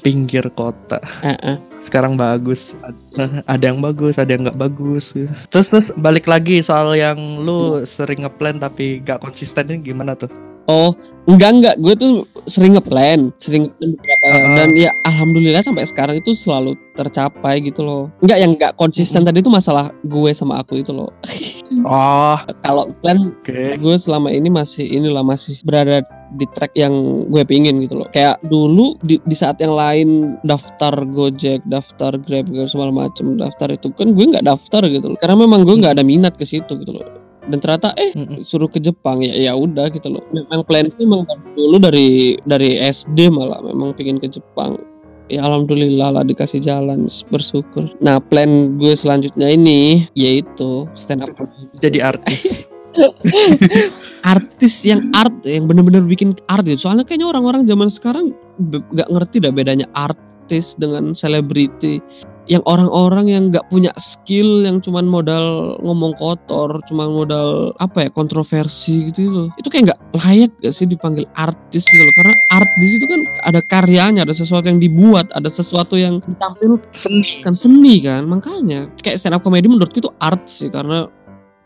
[0.00, 0.96] Pinggir kota.
[1.20, 1.56] ah ah.
[1.78, 2.72] Sekarang bagus.
[2.80, 2.96] Ad-
[3.44, 5.12] Ada yang bagus, ada yang nggak bagus.
[5.52, 10.32] Terus terus balik lagi soal yang lu sering ngeplan tapi gak konsisten ini gimana tuh?
[10.64, 10.96] Oh,
[11.28, 12.12] enggak enggak, gue tuh
[12.48, 14.56] sering ngeplan, sering ngeplan beberapa Uh-uh.
[14.56, 18.08] dan ya alhamdulillah sampai sekarang itu selalu tercapai gitu loh.
[18.24, 19.28] Enggak yang enggak konsisten Mm-mm.
[19.28, 21.12] tadi itu masalah gue sama aku itu loh.
[21.84, 23.80] Oh Kalau plan oke.
[23.80, 26.04] gue selama ini masih inilah masih berada
[26.36, 26.92] di track yang
[27.28, 28.08] gue pingin gitu loh.
[28.12, 33.90] Kayak dulu di, di saat yang lain daftar Gojek, daftar Grab, segala macem daftar itu
[33.96, 35.18] kan gue nggak daftar gitu loh.
[35.18, 37.23] Karena memang gue nggak ada minat ke situ gitu loh.
[37.48, 38.40] Dan ternyata eh Mm-mm.
[38.44, 39.20] suruh ke Jepang.
[39.20, 40.24] Ya ya udah gitu loh.
[40.32, 44.80] Memang plan itu memang dulu dari dari SD malah memang pingin ke Jepang.
[45.28, 47.08] Ya alhamdulillah lah dikasih jalan.
[47.28, 47.92] Bersyukur.
[48.00, 51.32] Nah plan gue selanjutnya ini yaitu stand up.
[51.80, 52.64] Jadi artis.
[54.24, 56.88] artis yang art yang bener-bener bikin art gitu.
[56.88, 58.32] Soalnya kayaknya orang-orang zaman sekarang
[58.70, 62.00] nggak ngerti dah bedanya artis dengan selebriti
[62.44, 68.10] yang orang-orang yang nggak punya skill yang cuman modal ngomong kotor cuman modal apa ya
[68.12, 69.48] kontroversi gitu loh.
[69.56, 72.14] Itu kayak nggak layak gak sih dipanggil artis gitu loh.
[72.20, 76.84] Karena art di situ kan ada karyanya ada sesuatu yang dibuat ada sesuatu yang ditampilkan.
[76.92, 77.40] Seni.
[77.40, 78.28] kan seni kan.
[78.28, 81.08] Makanya kayak stand up comedy menurutku itu art sih karena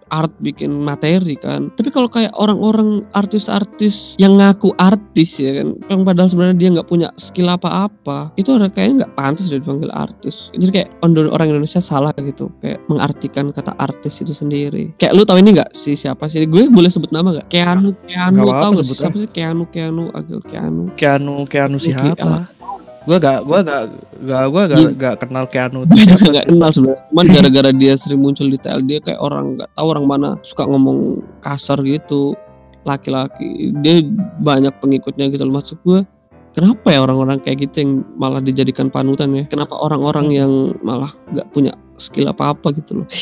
[0.09, 1.71] art bikin materi kan.
[1.75, 6.88] Tapi kalau kayak orang-orang artis-artis yang ngaku artis ya kan yang padahal sebenarnya dia nggak
[6.88, 10.51] punya skill apa-apa itu ada kayaknya nggak pantas dia dipanggil artis.
[10.57, 14.92] Jadi kayak orang Indonesia salah gitu kayak mengartikan kata artis itu sendiri.
[14.97, 16.44] Kayak lu tahu ini nggak sih siapa sih?
[16.49, 17.49] Gue boleh sebut nama nggak?
[17.53, 18.79] Keanu Keanu nggak sih?
[18.85, 19.29] sebut siapa sih?
[19.31, 20.90] Keanu Keanu Agil Keanu.
[20.97, 22.49] Keanu Keanu siapa?
[23.09, 23.83] Gua gak gua gak
[24.21, 24.90] gak gua gak, Iya.
[24.92, 25.88] gak kenal Keanu.
[25.88, 25.97] gue
[26.29, 29.87] nggak kenal sebenarnya cuman gara-gara dia sering muncul di TL dia kayak orang nggak tahu
[29.88, 30.99] orang mana suka ngomong
[31.40, 32.37] kasar gitu
[32.85, 34.05] laki-laki dia
[34.38, 36.05] banyak pengikutnya gitu loh maksud gue
[36.53, 41.49] kenapa ya orang-orang kayak gitu yang malah dijadikan panutan ya kenapa orang-orang yang malah nggak
[41.51, 43.09] punya skill apa-apa gitu loh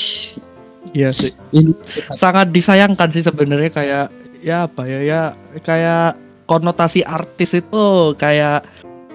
[0.95, 1.35] Iya sih.
[1.51, 1.75] ini
[2.15, 4.07] Sangat disayangkan sih sebenarnya kayak
[4.41, 5.23] ya apa ya ya
[5.61, 6.15] kayak
[6.47, 8.63] konotasi artis itu kayak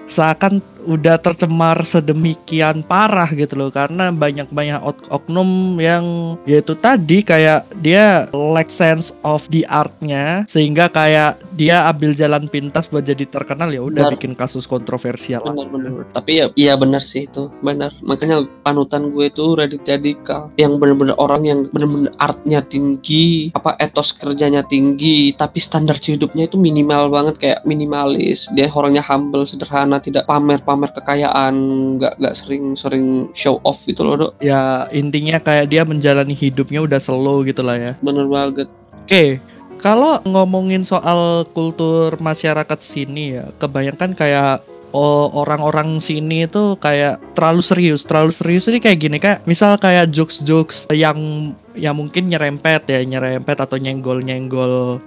[0.08, 7.66] seakan udah tercemar sedemikian parah gitu loh karena banyak-banyak ok- oknum yang yaitu tadi kayak
[7.80, 13.70] dia lack sense of the artnya sehingga kayak dia ambil jalan pintas buat jadi terkenal
[13.70, 17.94] ya udah bikin kasus kontroversial benar-benar tapi ya iya benar sih itu benar.
[18.02, 24.12] Makanya panutan gue itu Raditya Dika yang benar-benar orang yang benar-benar artnya tinggi apa etos
[24.16, 28.50] kerjanya tinggi tapi standar hidupnya itu minimal banget kayak minimalis.
[28.52, 30.26] Dia orangnya humble sederhana tidak
[30.72, 31.54] pamer-pamer kekayaan
[32.00, 34.32] nggak nggak sering-sering show off gitu loh dok.
[34.40, 37.92] Ya intinya kayak dia menjalani hidupnya udah slow gitu lah ya.
[38.00, 38.72] Bener banget.
[39.04, 39.36] Oke,
[39.76, 48.04] kalau ngomongin soal kultur masyarakat sini ya, kebanyakan kayak orang-orang sini itu kayak terlalu serius,
[48.04, 48.68] terlalu serius.
[48.68, 55.00] Ini kayak gini kayak misal kayak jokes-jokes yang yang mungkin nyerempet ya, nyerempet atau nyenggol-nyenggol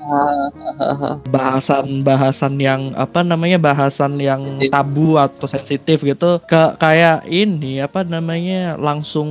[1.29, 4.73] bahasan-bahasan yang apa namanya bahasan yang Sensitif.
[4.73, 6.41] tabu atau sensitif gitu.
[6.49, 9.29] Ke kayak ini apa namanya langsung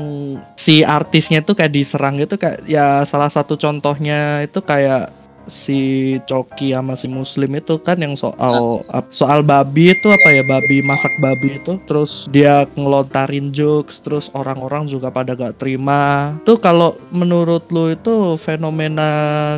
[0.55, 2.39] si artisnya tuh kayak diserang gitu.
[2.39, 8.17] Kayak ya salah satu contohnya itu kayak si Coki sama si Muslim itu kan yang
[8.19, 10.43] soal soal babi itu apa ya?
[10.45, 11.81] Babi masak babi itu.
[11.89, 16.35] Terus dia ngelontarin jokes terus orang-orang juga pada gak terima.
[16.49, 19.11] Tuh kalau menurut lu itu fenomena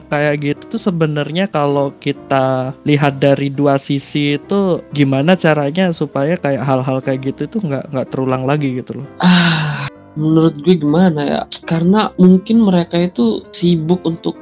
[0.08, 6.62] kayak gitu tuh sebenarnya kalau kita lihat dari dua sisi itu gimana caranya supaya kayak
[6.62, 9.06] hal-hal kayak gitu itu nggak nggak terulang lagi gitu loh?
[9.20, 11.40] Ah menurut gue gimana ya?
[11.68, 14.34] Karena mungkin mereka itu sibuk untuk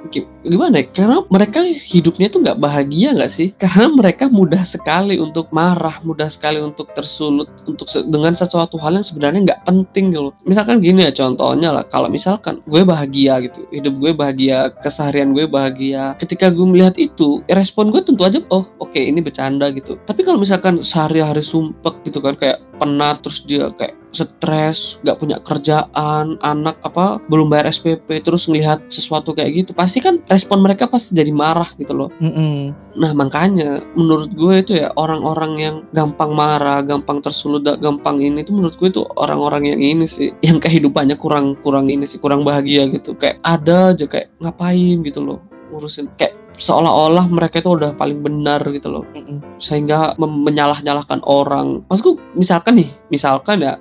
[0.46, 0.84] gimana ya?
[0.92, 3.48] Karena mereka hidupnya tuh nggak bahagia nggak sih?
[3.56, 9.00] Karena mereka mudah sekali untuk marah mudah sekali untuk tersulut untuk se- dengan sesuatu hal
[9.00, 10.30] yang sebenarnya nggak penting gitu.
[10.44, 11.84] Misalkan gini ya contohnya lah.
[11.88, 17.40] Kalau misalkan gue bahagia gitu hidup gue bahagia keseharian gue bahagia ketika gue melihat itu
[17.48, 19.96] respon gue tentu aja oh oke ini bercanda gitu.
[20.04, 25.36] Tapi kalau misalkan sehari-hari sumpek gitu kan kayak penat terus dia kayak stres, nggak punya
[25.42, 30.90] kerjaan, anak apa belum bayar SPP, terus ngelihat sesuatu kayak gitu, pasti kan respon mereka
[30.90, 32.10] pasti jadi marah gitu loh.
[32.18, 32.74] Mm-mm.
[32.98, 38.50] Nah makanya menurut gue itu ya orang-orang yang gampang marah, gampang tersulut, gampang ini itu
[38.50, 42.90] menurut gue itu orang-orang yang ini sih, yang kehidupannya kurang kurang ini sih, kurang bahagia
[42.90, 43.14] gitu.
[43.14, 45.38] Kayak ada aja kayak ngapain gitu loh
[45.72, 49.42] ngurusin kayak seolah-olah mereka itu udah paling benar gitu loh Mm-mm.
[49.58, 51.82] sehingga menyalah-nyalahkan orang.
[51.90, 53.74] Maksudku misalkan nih, misalkan ya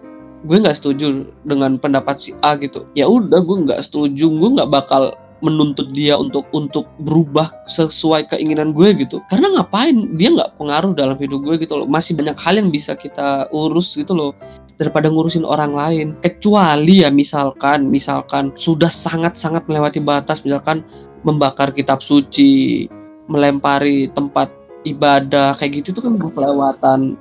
[0.44, 2.90] gue nggak setuju dengan pendapat si A gitu.
[2.98, 8.72] Ya udah gue nggak setuju, gue nggak bakal menuntut dia untuk untuk berubah sesuai keinginan
[8.72, 9.20] gue gitu.
[9.28, 10.16] Karena ngapain?
[10.16, 11.88] Dia nggak pengaruh dalam hidup gue gitu loh.
[11.92, 14.32] Masih banyak hal yang bisa kita urus gitu loh.
[14.80, 16.08] Daripada ngurusin orang lain.
[16.24, 20.48] Kecuali ya misalkan misalkan sudah sangat-sangat melewati batas.
[20.48, 20.82] Misalkan
[21.28, 22.88] membakar kitab suci
[23.28, 24.48] melempari tempat
[24.88, 27.16] ibadah kayak gitu tuh kan udah kelewatan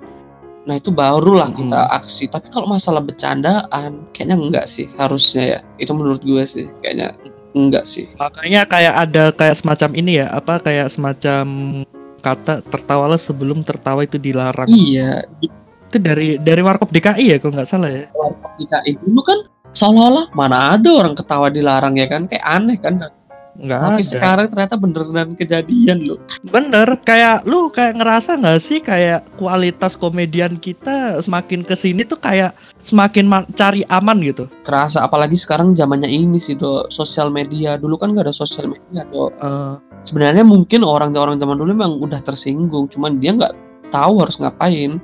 [0.62, 1.74] nah itu barulah Mm-mm.
[1.74, 2.24] kita aksi.
[2.30, 5.60] Tapi kalau masalah bercandaan kayaknya enggak sih harusnya ya.
[5.82, 7.18] Itu menurut gue sih kayaknya
[7.52, 11.44] enggak sih Makanya kayak ada kayak semacam ini ya, apa kayak semacam
[12.22, 14.70] kata tertawalah sebelum tertawa itu dilarang.
[14.70, 15.26] iya
[15.90, 18.04] Itu dari dari Warkop DKI ya kalau nggak salah ya.
[18.14, 19.38] warkop DKI dulu kan
[19.72, 23.00] seolah-olah mana ada orang ketawa dilarang ya kan kayak aneh kan
[23.54, 24.08] Nggak tapi ada.
[24.08, 30.56] sekarang ternyata beneran kejadian loh Bener, kayak lu kayak ngerasa nggak sih kayak kualitas komedian
[30.56, 34.48] kita semakin ke sini tuh kayak semakin ma- cari aman gitu.
[34.62, 39.04] kerasa apalagi sekarang zamannya ini sih do sosial media dulu kan gak ada sosial media
[39.06, 43.52] do Eh, sebenarnya mungkin orang-orang zaman dulu memang udah tersinggung cuman dia nggak
[43.88, 44.96] tahu harus ngapain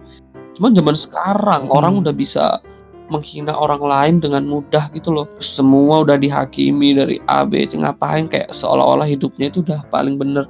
[0.54, 1.76] cuman zaman sekarang Hmm.
[1.76, 2.58] orang udah bisa
[3.08, 8.28] menghina orang lain dengan mudah gitu loh semua udah dihakimi dari A B C ngapain
[8.28, 10.44] kayak seolah-olah hidupnya itu udah paling bener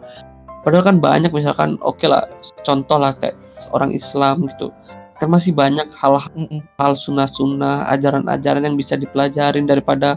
[0.67, 2.27] padahal kan banyak misalkan oke lah
[2.67, 4.75] contoh lah kayak seorang Islam gitu
[5.19, 6.63] kan masih banyak hal mm-mm.
[6.79, 10.15] hal sunnah-sunnah, ajaran-ajaran yang bisa dipelajarin daripada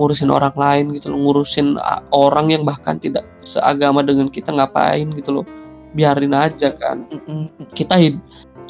[0.00, 1.76] ngurusin orang lain gitu loh, ngurusin
[2.16, 5.46] orang yang bahkan tidak seagama dengan kita ngapain gitu loh.
[5.92, 7.04] Biarin aja kan.
[7.76, 8.24] Kita hid-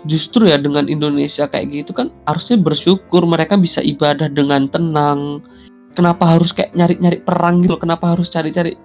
[0.07, 5.43] justru ya dengan Indonesia kayak gitu kan harusnya bersyukur mereka bisa ibadah dengan tenang.
[5.97, 7.75] Kenapa harus kayak nyari-nyari perang gitu?
[7.75, 8.79] Kenapa harus cari-cari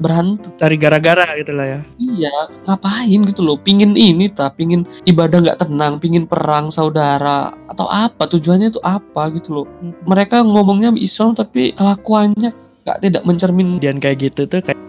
[0.00, 0.48] berantem?
[0.56, 1.80] Cari gara-gara gitu lah ya.
[2.00, 3.60] Iya, ngapain gitu loh?
[3.60, 8.24] Pingin ini tak, pingin ibadah nggak tenang, pingin perang saudara atau apa?
[8.24, 9.66] Tujuannya itu apa gitu loh?
[10.08, 12.56] Mereka ngomongnya Islam tapi kelakuannya
[12.88, 13.76] nggak tidak mencermin.
[13.76, 14.80] Kemudian kayak gitu tuh kayak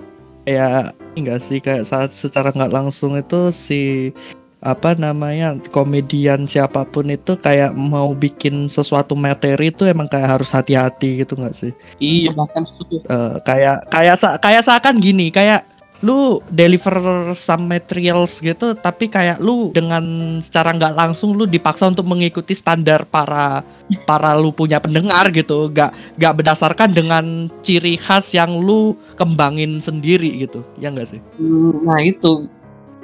[0.48, 4.14] kayak enggak sih kayak saat secara nggak langsung itu si
[4.62, 10.50] apa namanya komedian siapa pun itu kayak mau bikin sesuatu materi itu emang kayak harus
[10.50, 11.72] hati-hati gitu nggak sih?
[12.02, 13.06] Iya bahkan setuju.
[13.06, 15.62] Eh, kayak kayak sa- kayak seakan gini kayak
[16.06, 16.94] lu deliver
[17.34, 23.02] some materials gitu tapi kayak lu dengan secara nggak langsung lu dipaksa untuk mengikuti standar
[23.10, 23.66] para
[24.06, 25.90] para lu punya pendengar gitu nggak
[26.22, 31.98] nggak berdasarkan dengan ciri khas yang lu kembangin sendiri gitu ya nggak sih Hmm, Nah
[31.98, 32.46] itu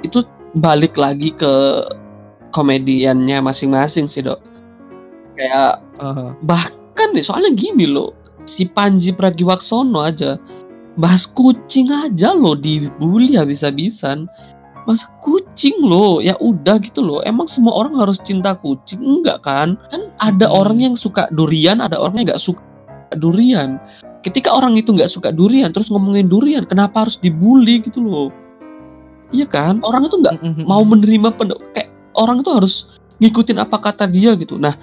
[0.06, 0.22] itu
[0.58, 1.52] balik lagi ke
[2.54, 4.38] komediannya masing-masing sih dok.
[5.34, 6.30] Kayak Aha.
[6.46, 8.14] bahkan nih soalnya gini loh
[8.46, 10.38] si Panji Pragiwaksono aja
[10.94, 14.30] bahas kucing aja loh dibully habis-habisan
[14.86, 19.74] mas kucing loh ya udah gitu loh emang semua orang harus cinta kucing enggak kan
[19.90, 20.60] kan ada Hmm.
[20.60, 22.62] orang yang suka durian ada orang yang nggak suka
[23.18, 23.80] durian
[24.22, 28.28] ketika orang itu nggak suka durian terus ngomongin durian kenapa harus dibully gitu loh
[29.34, 32.74] iya kan orang itu nggak mau menerima pen- kayak orang itu harus
[33.18, 34.58] ngikutin apa kata dia gitu.
[34.58, 34.74] Nah,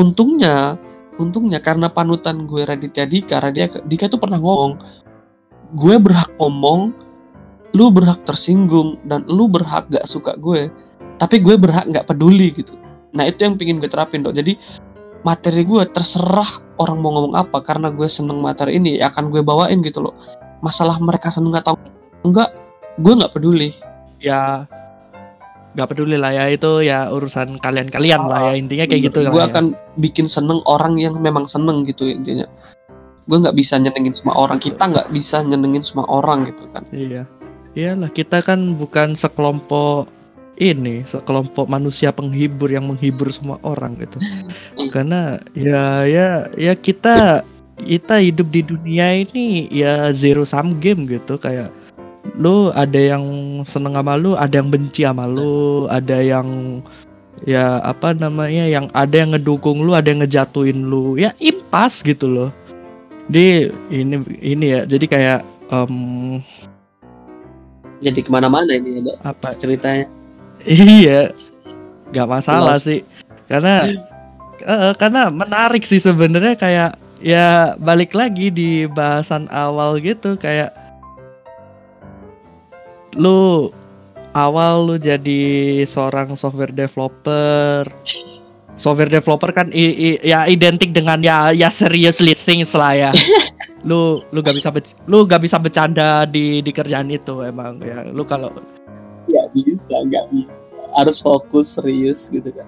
[0.00, 0.76] untungnya
[1.18, 4.78] untungnya karena panutan gue Raditya Dika, Raditya Dika itu pernah ngomong,
[5.74, 6.94] gue berhak ngomong,
[7.74, 10.70] lu berhak tersinggung dan lu berhak gak suka gue,
[11.18, 12.78] tapi gue berhak nggak peduli gitu.
[13.12, 14.38] Nah itu yang pingin gue terapin dok.
[14.38, 14.54] Jadi
[15.26, 19.42] materi gue terserah orang mau ngomong apa karena gue seneng materi ini ya akan gue
[19.42, 20.14] bawain gitu loh.
[20.62, 21.74] Masalah mereka seneng atau
[22.22, 22.54] enggak,
[23.02, 23.74] gue nggak peduli.
[24.18, 24.66] Ya
[25.76, 29.46] nggak peduli lah ya itu ya urusan kalian-kalian lah ya intinya kayak gitu gue ya.
[29.52, 32.48] akan bikin seneng orang yang memang seneng gitu intinya
[33.28, 37.28] gue nggak bisa nyenengin semua orang kita nggak bisa nyenengin semua orang gitu kan Iya.
[37.78, 40.10] Iyalah, kita kan bukan sekelompok
[40.58, 44.18] ini, sekelompok manusia penghibur yang menghibur semua orang gitu.
[44.94, 47.46] Karena ya ya ya kita
[47.78, 51.70] kita hidup di dunia ini ya zero sum game gitu kayak
[52.38, 53.24] lu ada yang
[53.64, 56.80] seneng sama lu, ada yang benci sama lu, ada yang
[57.46, 61.16] ya apa namanya yang ada yang ngedukung lu, ada yang ngejatuhin lu.
[61.16, 62.50] Ya impas gitu loh.
[63.30, 64.80] Di ini ini ya.
[64.88, 65.40] Jadi kayak
[65.70, 65.94] em,
[67.98, 70.06] jadi ke mana-mana ini ada apa ceritanya
[70.66, 71.30] Iya,
[72.10, 72.86] nggak masalah Jelas.
[72.86, 73.00] sih,
[73.46, 73.74] karena
[74.58, 76.90] eh, karena menarik sih sebenarnya kayak
[77.22, 80.74] ya balik lagi di bahasan awal gitu kayak
[83.18, 83.68] lu
[84.32, 85.42] awal lu jadi
[85.82, 87.82] seorang software developer,
[88.78, 93.10] software developer kan i- i- ya identik dengan ya ya seriously things lah ya.
[93.88, 94.70] lu lu gak bisa
[95.06, 98.06] lu gak bisa bercanda di di kerjaan itu emang ya.
[98.06, 98.54] Lu kalau
[99.28, 100.54] nggak bisa nggak bisa
[100.96, 102.64] harus fokus serius gitu kan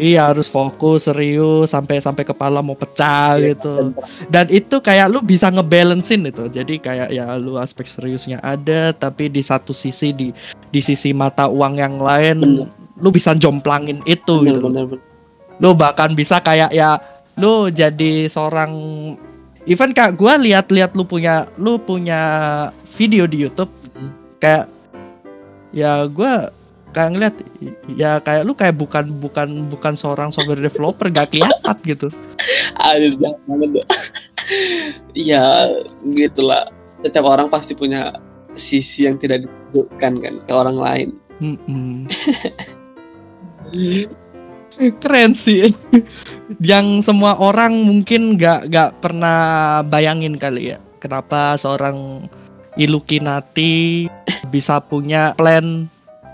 [0.00, 3.92] Iya harus fokus serius sampai sampai kepala mau pecah Iya, gitu.
[4.32, 6.48] Dan itu kayak lu bisa ngebalancein itu.
[6.48, 10.32] Jadi kayak ya lu aspek seriusnya ada tapi di satu sisi di
[10.72, 12.68] di sisi mata uang yang lain Bener.
[12.96, 14.60] lu bisa jomplangin itu bener, gitu.
[14.66, 15.00] bener, bener.
[15.60, 16.96] Lu bahkan bisa kayak ya
[17.36, 18.72] lu jadi seorang
[19.68, 22.20] even kak gua lihat-lihat lu punya lu punya
[22.96, 24.10] video di YouTube Mhm.
[24.40, 24.64] kayak
[25.70, 26.48] ya gua
[26.90, 27.34] kayak ngeliat
[27.90, 32.08] ya kayak lu kayak bukan bukan bukan seorang software developer gak kelihatan gitu.
[32.78, 33.70] Aduh, jangan banget
[35.14, 35.70] ya
[36.14, 36.70] gitulah.
[37.00, 38.12] Setiap orang pasti punya
[38.58, 41.08] sisi yang tidak ditunjukkan kan ke orang lain.
[45.00, 45.70] Keren sih.
[46.60, 52.28] Yang semua orang mungkin gak gak pernah bayangin kali ya kenapa seorang
[52.78, 54.06] Illuminati
[54.54, 55.90] bisa punya plan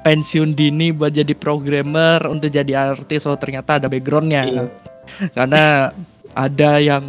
[0.06, 3.26] pensiun dini buat jadi programmer untuk jadi artis.
[3.26, 4.42] Oh ternyata ada backgroundnya.
[4.46, 4.64] Iya.
[5.38, 5.94] karena
[6.34, 7.06] ada yang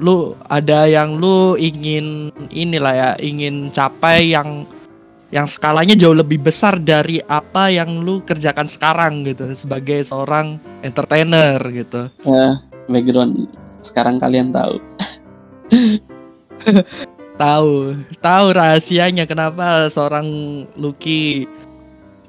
[0.00, 4.68] lu ada yang lu ingin inilah ya ingin capai yang
[5.32, 11.56] yang skalanya jauh lebih besar dari apa yang lu kerjakan sekarang gitu sebagai seorang entertainer
[11.72, 12.12] gitu.
[12.28, 12.60] Ya
[12.92, 13.48] background.
[13.80, 14.76] Sekarang kalian tahu.
[17.34, 20.26] Tahu tahu rahasianya kenapa seorang
[20.78, 21.50] Lucky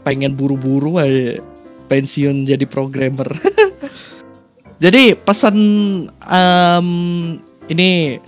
[0.05, 1.41] pengen buru-buru aja
[1.89, 3.27] pensiun jadi programmer.
[4.83, 5.55] Jadi pesan
[6.11, 6.87] em,
[7.71, 8.19] ini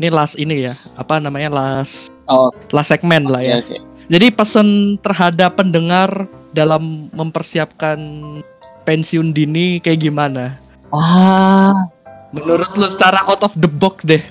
[0.00, 2.48] ini last ini ya apa namanya last oh.
[2.72, 3.60] last segmen lah ya.
[3.60, 3.76] Oke
[4.08, 8.00] Jadi pesan terhadap pendengar dalam mempersiapkan
[8.88, 10.56] pensiun dini kayak gimana?
[10.96, 11.76] ah.
[12.32, 14.24] Menurut lu secara out of the box deh.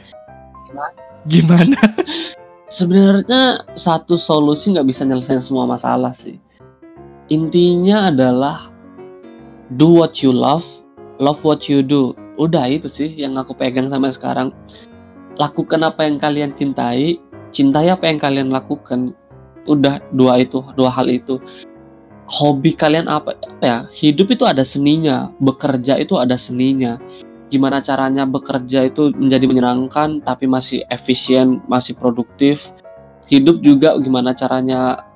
[1.29, 1.77] Gimana?
[2.71, 6.39] sebenarnya satu solusi nggak bisa nyelesain semua masalah sih
[7.31, 8.67] intinya adalah
[9.79, 10.67] do what you love
[11.21, 12.17] love what you do.
[12.41, 14.49] Udah itu sih yang aku pegang sampai sekarang.
[15.37, 17.21] Lakukan apa yang kalian cintai
[17.53, 19.13] cintai apa yang kalian lakukan.
[19.69, 21.37] Udah dua itu dua hal itu.
[22.25, 23.85] Hobi kalian apa ya?
[23.93, 26.97] Hidup itu ada seninya bekerja itu ada seninya.
[27.53, 32.73] Gimana caranya bekerja itu menjadi menyenangkan tapi masih efisien masih produktif.
[33.29, 35.10] Hidup juga gimana caranya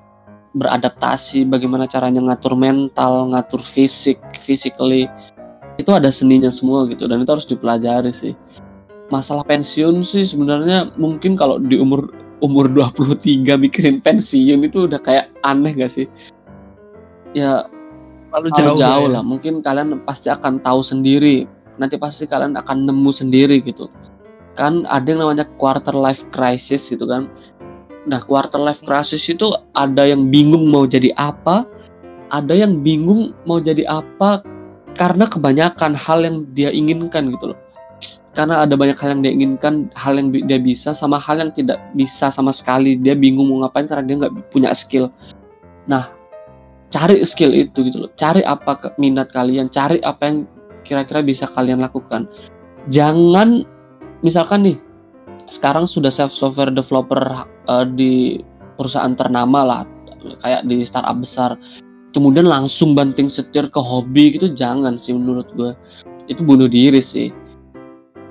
[0.56, 5.12] beradaptasi bagaimana caranya ngatur mental ngatur fisik physically
[5.76, 8.32] itu ada seninya semua gitu dan itu harus dipelajari sih.
[9.12, 15.30] Masalah pensiun sih sebenarnya mungkin kalau di umur umur 23 mikirin pensiun itu udah kayak
[15.44, 16.08] aneh gak sih?
[17.36, 17.68] Ya
[18.36, 19.14] Lalu jauh, jauh, jauh ya.
[19.20, 19.24] lah.
[19.24, 21.48] Mungkin kalian pasti akan tahu sendiri.
[21.80, 23.88] Nanti pasti kalian akan nemu sendiri gitu.
[24.60, 27.32] Kan ada yang namanya quarter life crisis gitu kan
[28.06, 31.66] nah quarter life crisis itu ada yang bingung mau jadi apa
[32.30, 34.42] ada yang bingung mau jadi apa
[34.96, 37.60] karena kebanyakan hal yang dia inginkan gitu loh.
[38.36, 41.80] Karena ada banyak hal yang dia inginkan hal yang dia bisa sama hal yang tidak
[41.96, 43.00] bisa sama sekali.
[43.00, 45.12] Dia bingung mau ngapain karena dia nggak punya skill.
[45.88, 46.12] Nah
[46.92, 48.12] cari skill itu gitu loh.
[48.16, 50.38] Cari apa ke- minat kalian cari apa yang
[50.84, 52.28] kira-kira bisa kalian lakukan.
[52.92, 53.64] Jangan
[54.20, 54.78] misalkan nih
[55.48, 57.22] sekarang sudah self software developer
[57.70, 58.14] eh, di
[58.76, 59.82] perusahaan ternama lah
[60.42, 61.56] kayak di startup besar.
[62.16, 65.76] Kemudian langsung banting setir ke hobi gitu jangan sih menurut gue
[66.32, 67.30] itu bunuh diri sih.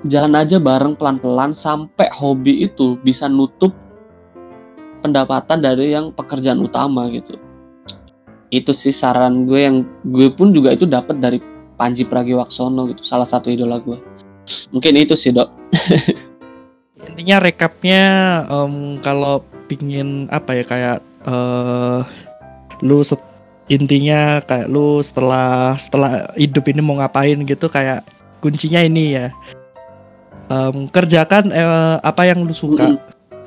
[0.05, 3.73] Jalan aja bareng pelan-pelan sampai hobi itu bisa nutup
[5.05, 7.37] pendapatan dari yang pekerjaan utama gitu.
[8.49, 11.37] Itu sih saran gue yang gue pun juga itu dapat dari
[11.75, 13.99] Panji Pragiwaksono gitu salah satu idola gue
[14.71, 15.51] mungkin itu sih dok
[17.15, 18.03] intinya rekapnya
[18.45, 19.39] em, kalau
[19.71, 21.99] pingin apa ya kayak eh
[22.83, 23.23] lu set-
[23.65, 28.03] intinya kayak lu setelah setelah hidup ini mau ngapain gitu kayak
[28.43, 29.27] kuncinya ini ya.
[30.45, 32.99] Em, kerjakan eh, apa yang lu suka.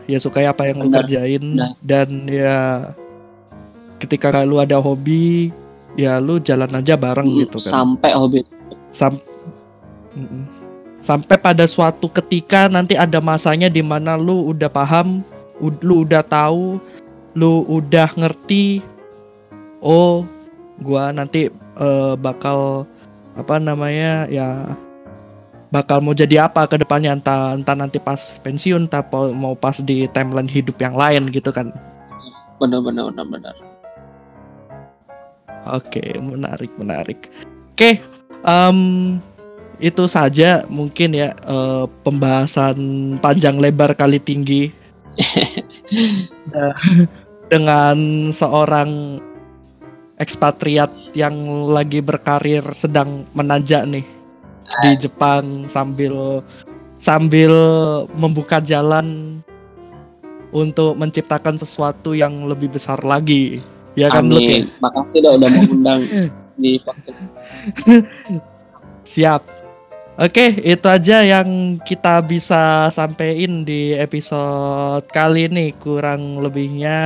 [0.09, 1.05] Ya suka apa yang lu Benar.
[1.05, 1.45] kerjain.
[1.55, 1.77] Benar.
[1.85, 2.57] dan ya
[4.01, 5.53] ketika lu ada hobi
[5.95, 7.71] ya lu jalan aja bareng Mm, gitu kan.
[7.71, 8.41] Sampai hobi.
[8.97, 9.21] Sam-
[10.17, 10.58] Mm-mm.
[11.09, 15.25] Sampai pada suatu ketika nanti ada masanya di mana lu udah paham,
[15.81, 16.77] lu udah tahu,
[17.33, 18.85] lu udah ngerti.
[19.81, 20.29] Oh,
[20.85, 21.49] gua nanti
[21.81, 22.85] eh, bakal
[23.41, 24.77] apa namanya ya
[25.73, 29.79] bakal mau jadi apa ke depannya entah entah nanti pas pensiun entah po- mau pas
[29.81, 31.73] di timeline hidup yang lain gitu kan.
[32.59, 33.55] benar-benar benar-benar
[35.69, 37.29] Oke, menarik, menarik.
[37.77, 38.01] Oke,
[38.43, 38.79] em,
[39.79, 42.77] itu saja mungkin ya eh, pembahasan
[43.23, 44.75] panjang lebar kali tinggi
[47.53, 49.23] dengan seorang
[50.19, 51.35] ekspatriat yang
[51.71, 54.05] lagi berkarir sedang menanjak nih
[54.85, 56.43] di Jepang sambil
[56.99, 57.53] sambil
[58.19, 59.39] membuka jalan
[60.51, 63.61] untuk menciptakan sesuatu yang lebih besar lagi.
[63.99, 64.63] Ya kan, Lut, ya?
[64.63, 64.65] Amin.
[64.81, 66.01] Makasih udah mau undang
[66.63, 67.23] di podcast.
[69.05, 69.58] Siap.
[70.19, 75.71] Oke, itu aja yang kita bisa sampein di episode kali ini.
[75.79, 76.99] Kurang lebihnya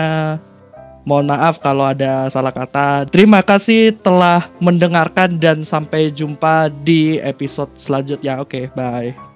[1.05, 3.05] mohon maaf kalau ada salah kata.
[3.13, 8.41] Terima kasih telah mendengarkan dan sampai jumpa di episode selanjutnya.
[8.41, 9.32] Oke, bye.